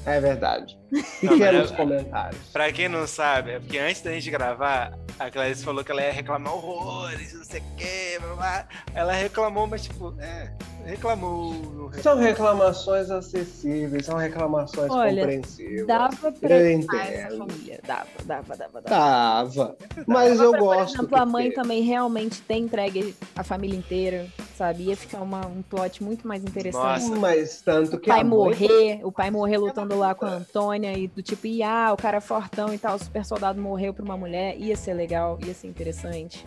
É 0.06 0.20
verdade. 0.20 0.77
Pequenos 1.20 1.72
comentários. 1.72 2.42
Pra 2.52 2.72
quem 2.72 2.88
não 2.88 3.08
sabe, 3.08 3.52
é 3.52 3.60
porque 3.60 3.78
antes 3.78 4.02
da 4.02 4.12
gente 4.12 4.30
gravar, 4.30 4.98
a 5.20 5.30
Clarice 5.30 5.64
falou 5.64 5.84
que 5.84 5.92
ela 5.92 6.02
ia 6.02 6.12
reclamar 6.12 6.54
horrores, 6.54 7.34
não 7.34 7.44
sei 7.44 7.60
o 7.60 7.76
quê, 7.76 8.20
blá, 8.20 8.36
blá. 8.36 8.68
ela 8.94 9.14
reclamou, 9.14 9.68
mas 9.68 9.84
tipo, 9.84 10.16
é, 10.20 10.52
reclamou, 10.86 11.52
reclamou. 11.52 11.94
São 12.02 12.18
reclamações 12.18 13.10
acessíveis, 13.10 14.06
são 14.06 14.16
reclamações 14.16 14.92
Olha, 14.92 15.22
compreensíveis. 15.22 15.88
Dava 15.88 16.32
pra 16.32 16.56
essa 16.56 17.38
família, 17.38 17.80
dava, 17.86 18.08
dava, 18.26 18.56
dava, 18.56 18.82
dava. 18.82 18.90
Dava, 18.90 19.78
mas 20.06 20.40
eu 20.40 20.52
gosto. 20.54 20.96
Por 20.96 21.00
exemplo, 21.00 21.18
a 21.18 21.26
mãe 21.26 21.52
também 21.52 21.82
realmente 21.82 22.42
ter 22.42 22.56
entregue 22.56 23.16
a 23.36 23.44
família 23.44 23.78
inteira, 23.78 24.28
sabe? 24.56 24.84
Ia 24.84 24.96
ficar 24.96 25.22
uma, 25.22 25.46
um 25.46 25.62
plot 25.62 26.04
muito 26.04 26.28
mais 26.28 26.44
interessante. 26.44 27.08
Nossa. 27.08 27.16
Mas 27.16 27.62
tanto 27.62 27.98
que 27.98 28.10
o 28.10 28.14
pai 28.14 28.24
morrer, 28.24 29.00
o 29.04 29.12
pai 29.12 29.32
morrer 29.32 29.58
lutando 29.58 29.98
lá 29.98 30.14
com 30.14 30.26
a 30.26 30.36
Antônia 30.36 30.77
e 30.86 31.08
do 31.08 31.22
tipo, 31.22 31.48
e 31.48 31.64
ah, 31.64 31.92
o 31.94 31.98
cara 31.98 32.18
é 32.18 32.22
fortão 32.22 32.74
e 32.74 32.78
tal, 32.78 32.96
o 32.96 33.00
super 33.00 33.26
soldado 33.26 33.62
morreu 33.62 33.94
pra 33.94 34.04
uma 34.04 34.18
mulher, 34.18 34.58
ia 34.58 34.76
ser 34.76 34.94
legal, 34.94 35.40
ia 35.46 35.54
ser 35.54 35.68
interessante. 35.68 36.44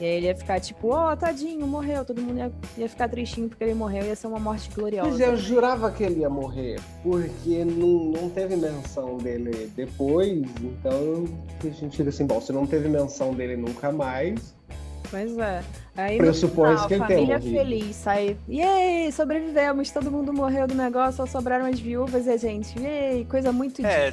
E 0.00 0.04
aí 0.04 0.10
ele 0.12 0.26
ia 0.26 0.34
ficar 0.34 0.58
tipo, 0.58 0.88
ó, 0.88 1.12
oh, 1.12 1.16
tadinho, 1.16 1.66
morreu. 1.66 2.04
Todo 2.04 2.20
mundo 2.20 2.38
ia, 2.38 2.52
ia, 2.76 2.88
ficar 2.88 3.08
tristinho 3.08 3.48
porque 3.48 3.62
ele 3.62 3.74
morreu, 3.74 4.04
ia 4.04 4.16
ser 4.16 4.26
uma 4.26 4.40
morte 4.40 4.68
gloriosa. 4.74 5.10
Mas 5.10 5.20
eu 5.20 5.36
jurava 5.36 5.90
que 5.90 6.02
ele 6.02 6.20
ia 6.20 6.30
morrer, 6.30 6.80
porque 7.02 7.64
não, 7.64 8.20
não 8.20 8.28
teve 8.28 8.56
menção 8.56 9.18
dele 9.18 9.70
depois, 9.76 10.42
então 10.60 11.24
a 11.62 11.68
gente 11.68 11.96
fica 11.96 12.08
assim, 12.08 12.26
bom, 12.26 12.40
se 12.40 12.52
não 12.52 12.66
teve 12.66 12.88
menção 12.88 13.34
dele 13.34 13.56
nunca 13.56 13.92
mais. 13.92 14.54
Pois 15.10 15.38
é. 15.38 15.62
Aí 15.96 16.18
Pressupõe 16.18 16.76
que 16.88 16.94
ele 16.94 16.98
família 16.98 17.40
feliz, 17.40 17.96
sai, 17.96 18.36
yay, 18.48 19.12
sobrevivemos, 19.12 19.90
todo 19.90 20.10
mundo 20.10 20.32
morreu 20.32 20.66
do 20.66 20.74
negócio, 20.74 21.18
só 21.18 21.26
sobraram 21.26 21.66
as 21.66 21.78
viúvas 21.78 22.26
e 22.26 22.30
a 22.30 22.36
gente, 22.36 22.76
yay, 22.80 23.24
coisa 23.26 23.52
muito 23.52 23.84
É, 23.86 24.12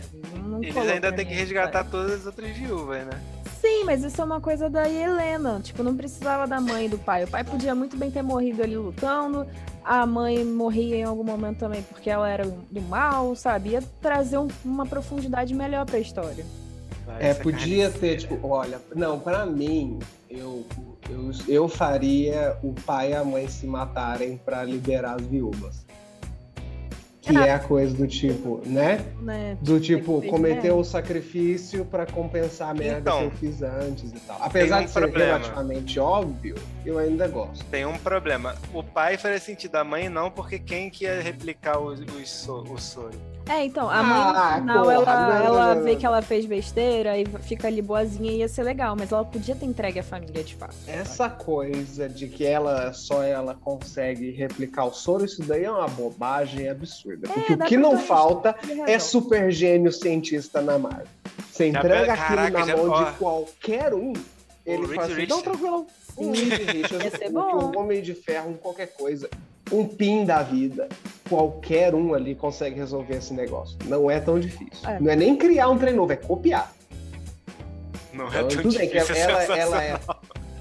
eles 0.61 0.77
ainda 0.77 1.11
têm 1.11 1.25
que 1.25 1.33
resgatar 1.33 1.83
todas 1.85 2.11
as 2.21 2.25
outras 2.27 2.51
viúvas, 2.51 3.05
né? 3.05 3.19
Sim, 3.59 3.83
mas 3.83 4.03
isso 4.03 4.19
é 4.19 4.25
uma 4.25 4.41
coisa 4.41 4.67
da 4.67 4.89
Helena. 4.89 5.59
Tipo, 5.61 5.83
não 5.83 5.95
precisava 5.95 6.47
da 6.47 6.59
mãe 6.59 6.85
e 6.87 6.89
do 6.89 6.97
pai. 6.97 7.25
O 7.25 7.27
pai 7.27 7.43
podia 7.43 7.75
muito 7.75 7.95
bem 7.95 8.09
ter 8.09 8.23
morrido 8.23 8.63
ali 8.63 8.75
lutando. 8.75 9.45
A 9.83 10.03
mãe 10.03 10.43
morria 10.43 10.95
em 10.95 11.03
algum 11.03 11.23
momento 11.23 11.59
também 11.59 11.83
porque 11.83 12.09
ela 12.09 12.27
era 12.27 12.43
do 12.45 12.81
mal, 12.81 13.35
sabe? 13.35 13.69
Ia 13.69 13.83
trazer 14.01 14.39
um, 14.39 14.47
uma 14.65 14.87
profundidade 14.87 15.53
melhor 15.53 15.85
pra 15.85 15.99
história. 15.99 16.43
É, 17.19 17.33
podia 17.33 17.89
ter, 17.89 18.17
tipo, 18.17 18.39
olha, 18.47 18.79
não, 18.95 19.19
para 19.19 19.45
mim, 19.45 19.99
eu, 20.29 20.65
eu, 21.09 21.31
eu 21.47 21.67
faria 21.67 22.57
o 22.63 22.73
pai 22.73 23.11
e 23.11 23.15
a 23.15 23.23
mãe 23.23 23.47
se 23.47 23.67
matarem 23.67 24.37
para 24.37 24.63
liberar 24.63 25.15
as 25.15 25.25
viúvas. 25.25 25.85
Que 27.21 27.37
é 27.37 27.53
a 27.53 27.59
coisa 27.59 27.95
do 27.95 28.07
tipo, 28.07 28.61
né? 28.65 29.05
né? 29.21 29.55
Do 29.61 29.79
tipo, 29.79 30.23
cometer 30.23 30.71
o 30.71 30.83
sacrifício 30.83 31.85
para 31.85 32.07
compensar 32.07 32.69
a 32.69 32.73
merda 32.73 32.99
então, 32.99 33.19
que 33.19 33.25
eu 33.25 33.31
fiz 33.31 33.61
antes 33.61 34.11
e 34.11 34.19
tal. 34.21 34.37
Apesar 34.41 34.81
um 34.81 34.85
de 34.85 34.89
ser 34.89 35.01
problema. 35.01 35.37
relativamente 35.37 35.99
óbvio, 35.99 36.55
eu 36.83 36.97
ainda 36.97 37.27
gosto. 37.27 37.63
Tem 37.65 37.85
um 37.85 37.97
problema. 37.99 38.55
O 38.73 38.81
pai 38.81 39.17
faria 39.17 39.39
sentido, 39.39 39.75
a 39.75 39.83
mãe 39.83 40.09
não, 40.09 40.31
porque 40.31 40.57
quem 40.57 40.89
que 40.89 41.03
ia 41.03 41.21
replicar 41.21 41.77
o, 41.77 41.93
o, 41.93 42.73
o 42.73 42.79
sonho? 42.79 43.21
É, 43.49 43.65
então, 43.65 43.89
a 43.89 44.03
mãe 44.03 44.21
ah, 44.21 44.53
no 44.57 44.61
final, 44.61 44.83
porra, 44.83 45.11
ela, 45.11 45.43
ela 45.43 45.75
vê 45.75 45.95
que 45.95 46.05
ela 46.05 46.21
fez 46.21 46.45
besteira 46.45 47.17
e 47.17 47.25
fica 47.41 47.67
ali 47.67 47.81
boazinha 47.81 48.31
e 48.31 48.37
ia 48.37 48.47
ser 48.47 48.63
legal, 48.63 48.95
mas 48.97 49.11
ela 49.11 49.25
podia 49.25 49.55
ter 49.55 49.65
entregue 49.65 49.99
a 49.99 50.03
família 50.03 50.43
de 50.43 50.55
fato. 50.55 50.75
Essa 50.87 51.29
coisa 51.29 52.07
de 52.07 52.27
que 52.27 52.45
ela 52.45 52.93
só 52.93 53.23
ela 53.23 53.55
consegue 53.55 54.31
replicar 54.31 54.85
o 54.85 54.93
soro, 54.93 55.25
isso 55.25 55.43
daí 55.43 55.65
é 55.65 55.71
uma 55.71 55.87
bobagem 55.87 56.69
absurda. 56.69 57.27
É, 57.27 57.33
porque 57.33 57.53
o 57.53 57.57
que 57.57 57.77
não 57.77 57.97
falta 57.97 58.55
é 58.87 58.99
super 58.99 59.51
gênio 59.51 59.91
cientista 59.91 60.61
na 60.61 60.77
Marvel. 60.77 61.07
Você 61.51 61.67
entrega 61.67 62.05
já, 62.05 62.13
aquilo 62.13 62.37
caraca, 62.37 62.59
na 62.59 62.65
já, 62.65 62.77
mão 62.77 62.89
ó, 62.89 63.03
de 63.03 63.11
qualquer 63.17 63.93
um, 63.93 64.13
ele 64.65 64.87
faz 64.87 65.11
assim, 65.11 65.25
não, 65.27 65.41
tranquilo. 65.41 65.87
Um 66.17 66.31
Reed 66.31 66.51
Richards, 66.51 67.31
um 67.31 67.79
Homem 67.79 68.01
de 68.01 68.13
Ferro, 68.13 68.53
qualquer 68.61 68.87
coisa 68.87 69.29
um 69.71 69.87
pin 69.87 70.25
da 70.25 70.43
vida. 70.43 70.89
Qualquer 71.29 71.95
um 71.95 72.13
ali 72.13 72.35
consegue 72.35 72.75
resolver 72.75 73.15
esse 73.15 73.33
negócio. 73.33 73.77
Não 73.85 74.11
é 74.11 74.19
tão 74.19 74.39
difícil. 74.39 74.89
É. 74.89 74.99
Não 74.99 75.11
é 75.11 75.15
nem 75.15 75.37
criar 75.37 75.69
um 75.69 75.77
trem 75.77 75.93
novo, 75.93 76.11
é 76.11 76.17
copiar. 76.17 76.73
Não 78.13 78.25
é 78.25 78.41
então, 78.41 78.47
tão 78.49 78.69
difícil. 78.69 79.13
Bem, 79.13 79.21
ela, 79.21 79.43
ela, 79.57 79.83
é. 79.83 79.99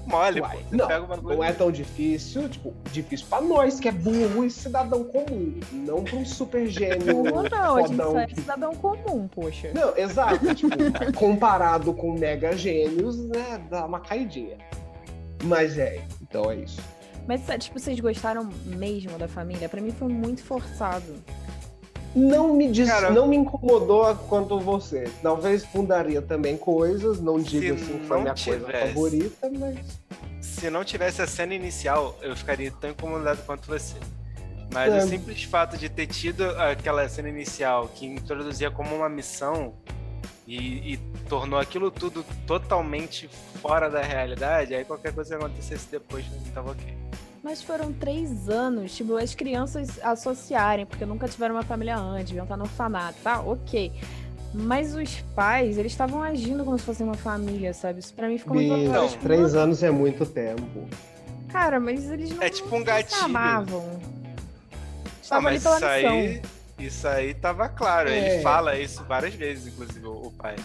mole, 0.07 0.39
Uai, 0.41 0.57
pô. 0.69 0.75
Não, 0.75 1.17
não 1.17 1.43
é 1.43 1.51
tão 1.51 1.69
difícil, 1.69 2.47
tipo, 2.47 2.73
difícil 2.91 3.27
pra 3.29 3.41
nós, 3.41 3.81
que 3.81 3.89
é 3.89 3.91
burro 3.91 4.45
e 4.45 4.49
cidadão 4.49 5.03
comum. 5.03 5.59
Não 5.73 6.03
pra 6.05 6.15
um 6.15 6.25
super 6.25 6.65
gênio 6.67 7.23
Burro 7.23 7.49
não, 7.49 7.75
a 7.75 7.81
gente 7.81 7.97
só 7.97 8.19
é 8.19 8.27
cidadão 8.29 8.73
comum, 8.75 9.27
poxa. 9.27 9.71
Não, 9.73 9.97
exato. 9.97 10.55
tipo, 10.55 10.71
comparado 11.13 11.93
com 11.93 12.13
mega 12.13 12.55
gênios, 12.55 13.17
né, 13.17 13.61
dá 13.69 13.85
uma 13.85 13.99
caidinha. 13.99 14.57
Mas 15.43 15.77
é, 15.77 16.01
então 16.21 16.49
é 16.49 16.55
isso. 16.55 16.79
Mas, 17.27 17.41
tipo, 17.63 17.79
vocês 17.79 17.99
gostaram 17.99 18.49
mesmo 18.65 19.17
da 19.17 19.27
família? 19.27 19.69
Pra 19.69 19.79
mim 19.81 19.91
foi 19.91 20.07
muito 20.07 20.43
forçado. 20.43 21.15
Não 22.13 22.53
me 22.53 22.69
diz, 22.69 22.89
Cara- 22.89 23.09
não 23.09 23.25
me 23.25 23.37
incomodou 23.37 24.13
quanto 24.27 24.59
você. 24.59 25.09
Talvez 25.23 25.63
fundaria 25.63 26.21
também 26.21 26.57
coisas, 26.57 27.21
não 27.21 27.39
digo 27.39 27.77
Se 27.77 27.83
assim 27.83 27.99
que 27.99 28.05
foi 28.05 28.21
minha 28.21 28.33
coisa 28.35 28.65
tivesse- 28.65 28.87
favorita, 28.87 29.49
mas 29.57 29.77
Se 30.41 30.69
não 30.69 30.83
tivesse 30.83 31.21
a 31.21 31.27
cena 31.27 31.53
inicial, 31.53 32.17
eu 32.21 32.35
ficaria 32.35 32.69
tão 32.71 32.89
incomodado 32.89 33.41
quanto 33.45 33.67
você. 33.67 33.95
Mas 34.73 34.91
É. 34.93 34.97
o 34.97 35.07
simples 35.07 35.43
fato 35.43 35.77
de 35.77 35.87
ter 35.87 36.07
tido 36.07 36.43
aquela 36.59 37.07
cena 37.07 37.29
inicial 37.29 37.87
que 37.93 38.05
introduzia 38.05 38.69
como 38.71 38.93
uma 38.95 39.07
missão 39.09 39.73
e, 40.55 40.93
e 40.93 40.97
tornou 41.29 41.57
aquilo 41.59 41.89
tudo 41.89 42.25
totalmente 42.45 43.29
fora 43.61 43.89
da 43.89 44.01
realidade, 44.01 44.73
aí 44.75 44.83
qualquer 44.83 45.13
coisa 45.13 45.37
que 45.37 45.43
acontecesse 45.43 45.87
depois 45.89 46.25
não 46.29 46.51
tava 46.51 46.71
ok. 46.71 46.93
Mas 47.41 47.63
foram 47.63 47.91
três 47.93 48.49
anos, 48.49 48.93
tipo, 48.95 49.15
as 49.17 49.33
crianças 49.33 49.97
associarem, 50.03 50.85
porque 50.85 51.05
nunca 51.05 51.27
tiveram 51.27 51.55
uma 51.55 51.63
família 51.63 51.97
antes, 51.97 52.27
deviam 52.27 52.43
estar 52.43 52.57
no 52.57 52.63
orfanato, 52.63 53.17
tá? 53.23 53.39
Ok. 53.39 53.91
Mas 54.53 54.93
os 54.93 55.21
pais, 55.33 55.77
eles 55.77 55.93
estavam 55.93 56.21
agindo 56.21 56.65
como 56.65 56.77
se 56.77 56.83
fosse 56.83 57.01
uma 57.01 57.13
família, 57.15 57.73
sabe? 57.73 57.99
Isso 58.01 58.13
pra 58.13 58.27
mim 58.27 58.37
ficou 58.37 58.53
muito 58.55 58.73
bicho, 58.73 58.89
Então, 58.89 59.07
três 59.21 59.55
anos 59.55 59.81
é 59.81 59.89
muito 59.89 60.25
tempo. 60.25 60.87
Cara, 61.49 61.79
mas 61.79 62.11
eles 62.11 62.29
não, 62.31 62.43
É 62.43 62.49
tipo 62.49 62.75
um 62.75 62.79
não 62.79 62.85
gatilho. 62.85 63.17
se 63.17 63.23
amavam. 63.25 63.89
Ah, 63.89 65.09
Estavam 65.23 65.47
ali 65.47 65.59
mas 65.59 65.79
pela 65.79 65.91
aí, 65.91 66.41
isso 66.85 67.07
aí 67.07 67.33
tava 67.33 67.67
claro. 67.69 68.09
É. 68.09 68.35
Ele 68.35 68.43
fala 68.43 68.77
isso 68.77 69.03
várias 69.05 69.33
vezes, 69.33 69.67
inclusive, 69.73 70.05
o, 70.05 70.31
pai. 70.37 70.55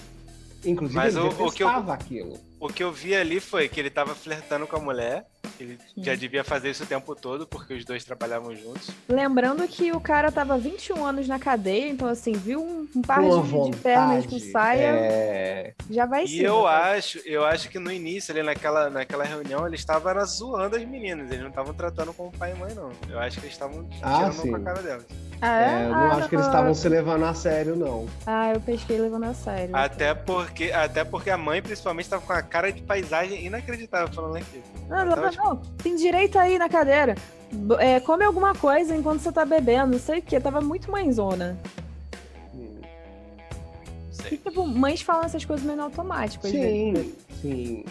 Inclusive, 0.65 0.97
Mas 0.97 1.15
ele 1.15 1.25
o- 1.27 1.47
o 1.47 1.53
que 1.53 1.63
eu- 1.63 1.69
aquilo. 1.93 2.41
O 2.59 2.69
que 2.69 2.83
eu 2.83 2.91
vi 2.93 3.15
ali 3.15 3.39
foi 3.39 3.69
que 3.69 3.79
ele 3.79 3.91
tava 3.91 4.15
flertando 4.15 4.67
com 4.67 4.77
a 4.77 4.81
mulher. 4.81 5.25
Ele 5.59 5.79
Sim. 5.95 6.03
já 6.05 6.15
devia 6.15 6.45
fazer 6.45 6.71
isso 6.71 6.83
o 6.85 6.87
tempo 6.87 7.15
todo, 7.15 7.47
porque 7.47 7.75
os 7.75 7.85
dois 7.85 8.05
trabalhavam 8.05 8.55
juntos. 8.55 8.91
Lembrando 9.09 9.67
que 9.67 9.93
o 9.93 10.01
cara 10.01 10.31
tava 10.31 10.59
21 10.59 11.05
anos 11.05 11.27
na 11.29 11.39
cadeia, 11.39 11.89
então 11.89 12.09
assim, 12.09 12.33
viu 12.33 12.61
um, 12.63 12.87
um 12.95 13.03
par 13.03 13.21
Uma 13.21 13.43
de, 13.43 13.49
vontade. 13.49 13.83
pernas 13.83 14.27
com 14.27 14.39
saia, 14.39 14.87
É... 14.89 15.75
já 15.91 16.07
vai 16.07 16.25
E 16.25 16.29
ser. 16.29 16.43
eu 16.45 16.63
né? 16.65 16.69
acho, 16.69 17.19
eu 17.25 17.45
acho 17.45 17.69
que 17.69 17.79
no 17.79 17.91
início, 17.91 18.33
ali 18.33 18.43
naquela, 18.43 18.91
naquela 18.91 19.25
reunião, 19.25 19.67
eles 19.67 19.81
estavam 19.81 20.11
era 20.11 20.25
zoando 20.25 20.77
as 20.77 20.85
meninas. 20.85 21.29
Eles 21.29 21.41
não 21.41 21.49
estavam 21.51 21.73
tratando 21.75 22.13
como 22.13 22.31
pai 22.33 22.53
e 22.53 22.59
mãe, 22.59 22.75
não. 22.75 22.91
Eu 23.09 23.19
acho 23.19 23.39
que 23.39 23.47
eles 23.47 23.55
estavam 23.55 23.89
Ah, 24.03 24.17
tirando 24.17 24.33
sim. 24.33 24.51
com 24.51 24.57
a 24.57 24.61
cara 24.61 24.83
delas. 24.83 25.05
Ah, 25.41 25.61
é? 25.61 25.65
É, 25.65 25.85
eu 25.85 25.89
não 25.91 25.95
Ah, 25.97 26.15
acho 26.15 26.29
que 26.31 26.35
eles 26.35 26.47
estavam 26.47 26.73
se 26.75 26.89
levando 26.89 27.25
a 27.25 27.35
sério, 27.35 27.77
não. 27.77 28.07
Ah, 28.27 28.53
eu 28.55 28.61
pesquei 28.61 28.99
levando 28.99 29.25
a 29.25 29.35
sério. 29.35 29.77
Até 29.77 30.15
porque, 30.15 30.73
até 30.73 31.05
porque 31.05 31.29
a 31.29 31.37
mãe, 31.37 31.61
principalmente, 31.61 32.07
estava 32.07 32.23
com 32.23 32.33
a 32.33 32.41
cara 32.43 32.73
de 32.73 32.81
paisagem 32.81 33.45
inacreditável 33.45 34.09
falando 34.15 34.37
aqui. 34.37 34.63
Não, 34.89 35.05
Então, 35.05 35.17
não, 35.23 35.31
tipo- 35.31 35.46
não, 35.47 35.57
tem 35.57 35.95
direito 35.97 36.39
aí 36.39 36.59
na 36.59 36.69
cadeira. 36.69 37.15
É, 37.79 38.01
come 38.01 38.25
alguma 38.25 38.55
coisa 38.55 38.97
enquanto 38.97 39.21
você 39.21 39.31
tá 39.31 39.45
bebendo, 39.45 39.93
não 39.93 39.99
sei 39.99 40.19
o 40.19 40.23
que. 40.23 40.39
Tava 40.41 40.61
muito 40.61 40.91
mãezona. 40.91 41.57
Hum. 42.55 42.81
E, 44.11 44.15
sei. 44.15 44.39
tipo, 44.39 44.67
mães 44.67 45.01
falam 45.01 45.25
essas 45.25 45.45
coisas 45.45 45.65
meio 45.65 45.79
no 45.79 45.85
automático. 45.85 46.47
às 46.47 46.53
vezes. 46.53 47.07
Sim, 47.07 47.15
sim. 47.41 47.85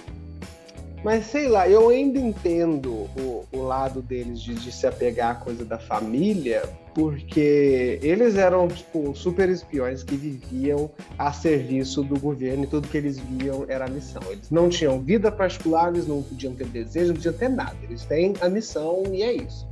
Mas 1.06 1.28
sei 1.28 1.48
lá, 1.48 1.70
eu 1.70 1.90
ainda 1.90 2.18
entendo 2.18 2.92
o, 2.92 3.46
o 3.54 3.62
lado 3.62 4.02
deles 4.02 4.42
de, 4.42 4.56
de 4.56 4.72
se 4.72 4.88
apegar 4.88 5.34
à 5.34 5.36
coisa 5.36 5.64
da 5.64 5.78
família, 5.78 6.68
porque 6.96 8.00
eles 8.02 8.38
eram, 8.38 8.68
tipo, 8.68 9.16
super 9.16 9.48
espiões 9.48 10.02
que 10.02 10.16
viviam 10.16 10.90
a 11.16 11.32
serviço 11.32 12.02
do 12.02 12.20
governo 12.20 12.64
e 12.64 12.68
tudo 12.68 12.88
que 12.88 12.98
eles 12.98 13.20
viam 13.20 13.66
era 13.68 13.86
a 13.86 13.88
missão. 13.88 14.24
Eles 14.32 14.50
não 14.50 14.68
tinham 14.68 15.00
vida 15.00 15.32
particular, 15.32 15.94
eles 15.94 16.08
não 16.08 16.24
podiam 16.24 16.56
ter 16.56 16.66
desejo, 16.66 17.10
não 17.10 17.16
podiam 17.18 17.34
ter 17.36 17.50
nada. 17.50 17.78
Eles 17.84 18.04
têm 18.04 18.34
a 18.42 18.50
missão 18.50 19.04
e 19.14 19.22
é 19.22 19.32
isso. 19.32 19.68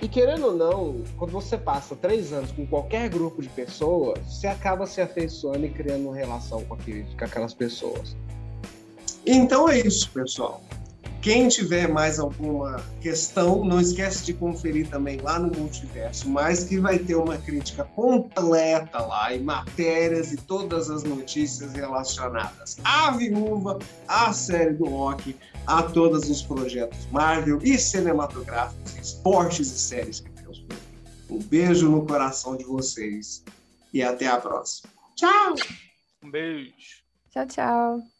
E 0.00 0.06
querendo 0.06 0.46
ou 0.46 0.54
não, 0.54 1.02
quando 1.16 1.32
você 1.32 1.58
passa 1.58 1.96
três 1.96 2.32
anos 2.32 2.52
com 2.52 2.64
qualquer 2.68 3.08
grupo 3.08 3.42
de 3.42 3.48
pessoas, 3.48 4.20
você 4.28 4.46
acaba 4.46 4.86
se 4.86 5.00
afeiçoando 5.00 5.66
e 5.66 5.70
criando 5.70 6.04
uma 6.04 6.14
relação 6.14 6.64
com, 6.66 6.76
com 6.76 7.24
aquelas 7.24 7.52
pessoas. 7.52 8.14
Então 9.26 9.68
é 9.68 9.78
isso, 9.80 10.10
pessoal. 10.10 10.62
Quem 11.22 11.48
tiver 11.48 11.86
mais 11.86 12.18
alguma 12.18 12.82
questão, 13.02 13.62
não 13.62 13.78
esquece 13.78 14.24
de 14.24 14.32
conferir 14.32 14.88
também 14.88 15.20
lá 15.20 15.38
no 15.38 15.54
Multiverso, 15.54 16.30
mas 16.30 16.64
que 16.64 16.78
vai 16.78 16.98
ter 16.98 17.14
uma 17.14 17.36
crítica 17.36 17.84
completa 17.84 19.00
lá, 19.00 19.34
e 19.34 19.38
matérias 19.38 20.32
e 20.32 20.38
todas 20.38 20.88
as 20.88 21.02
notícias 21.02 21.74
relacionadas 21.74 22.78
à 22.82 23.10
Viúva, 23.10 23.78
à 24.08 24.32
série 24.32 24.72
do 24.72 24.86
Rock, 24.86 25.36
a 25.66 25.82
todos 25.82 26.30
os 26.30 26.40
projetos 26.40 27.06
Marvel 27.12 27.58
e 27.62 27.76
cinematográficos, 27.76 28.96
esportes 28.96 29.70
e 29.70 29.78
séries 29.78 30.20
que 30.20 30.30
temos 30.30 30.60
por 30.60 30.72
aqui. 30.72 30.82
Um 31.28 31.38
beijo 31.38 31.90
no 31.90 32.06
coração 32.06 32.56
de 32.56 32.64
vocês 32.64 33.44
e 33.92 34.02
até 34.02 34.26
a 34.26 34.38
próxima. 34.38 34.90
Tchau! 35.14 35.54
Um 36.24 36.30
beijo. 36.30 36.72
Tchau, 37.30 37.46
tchau. 37.46 38.19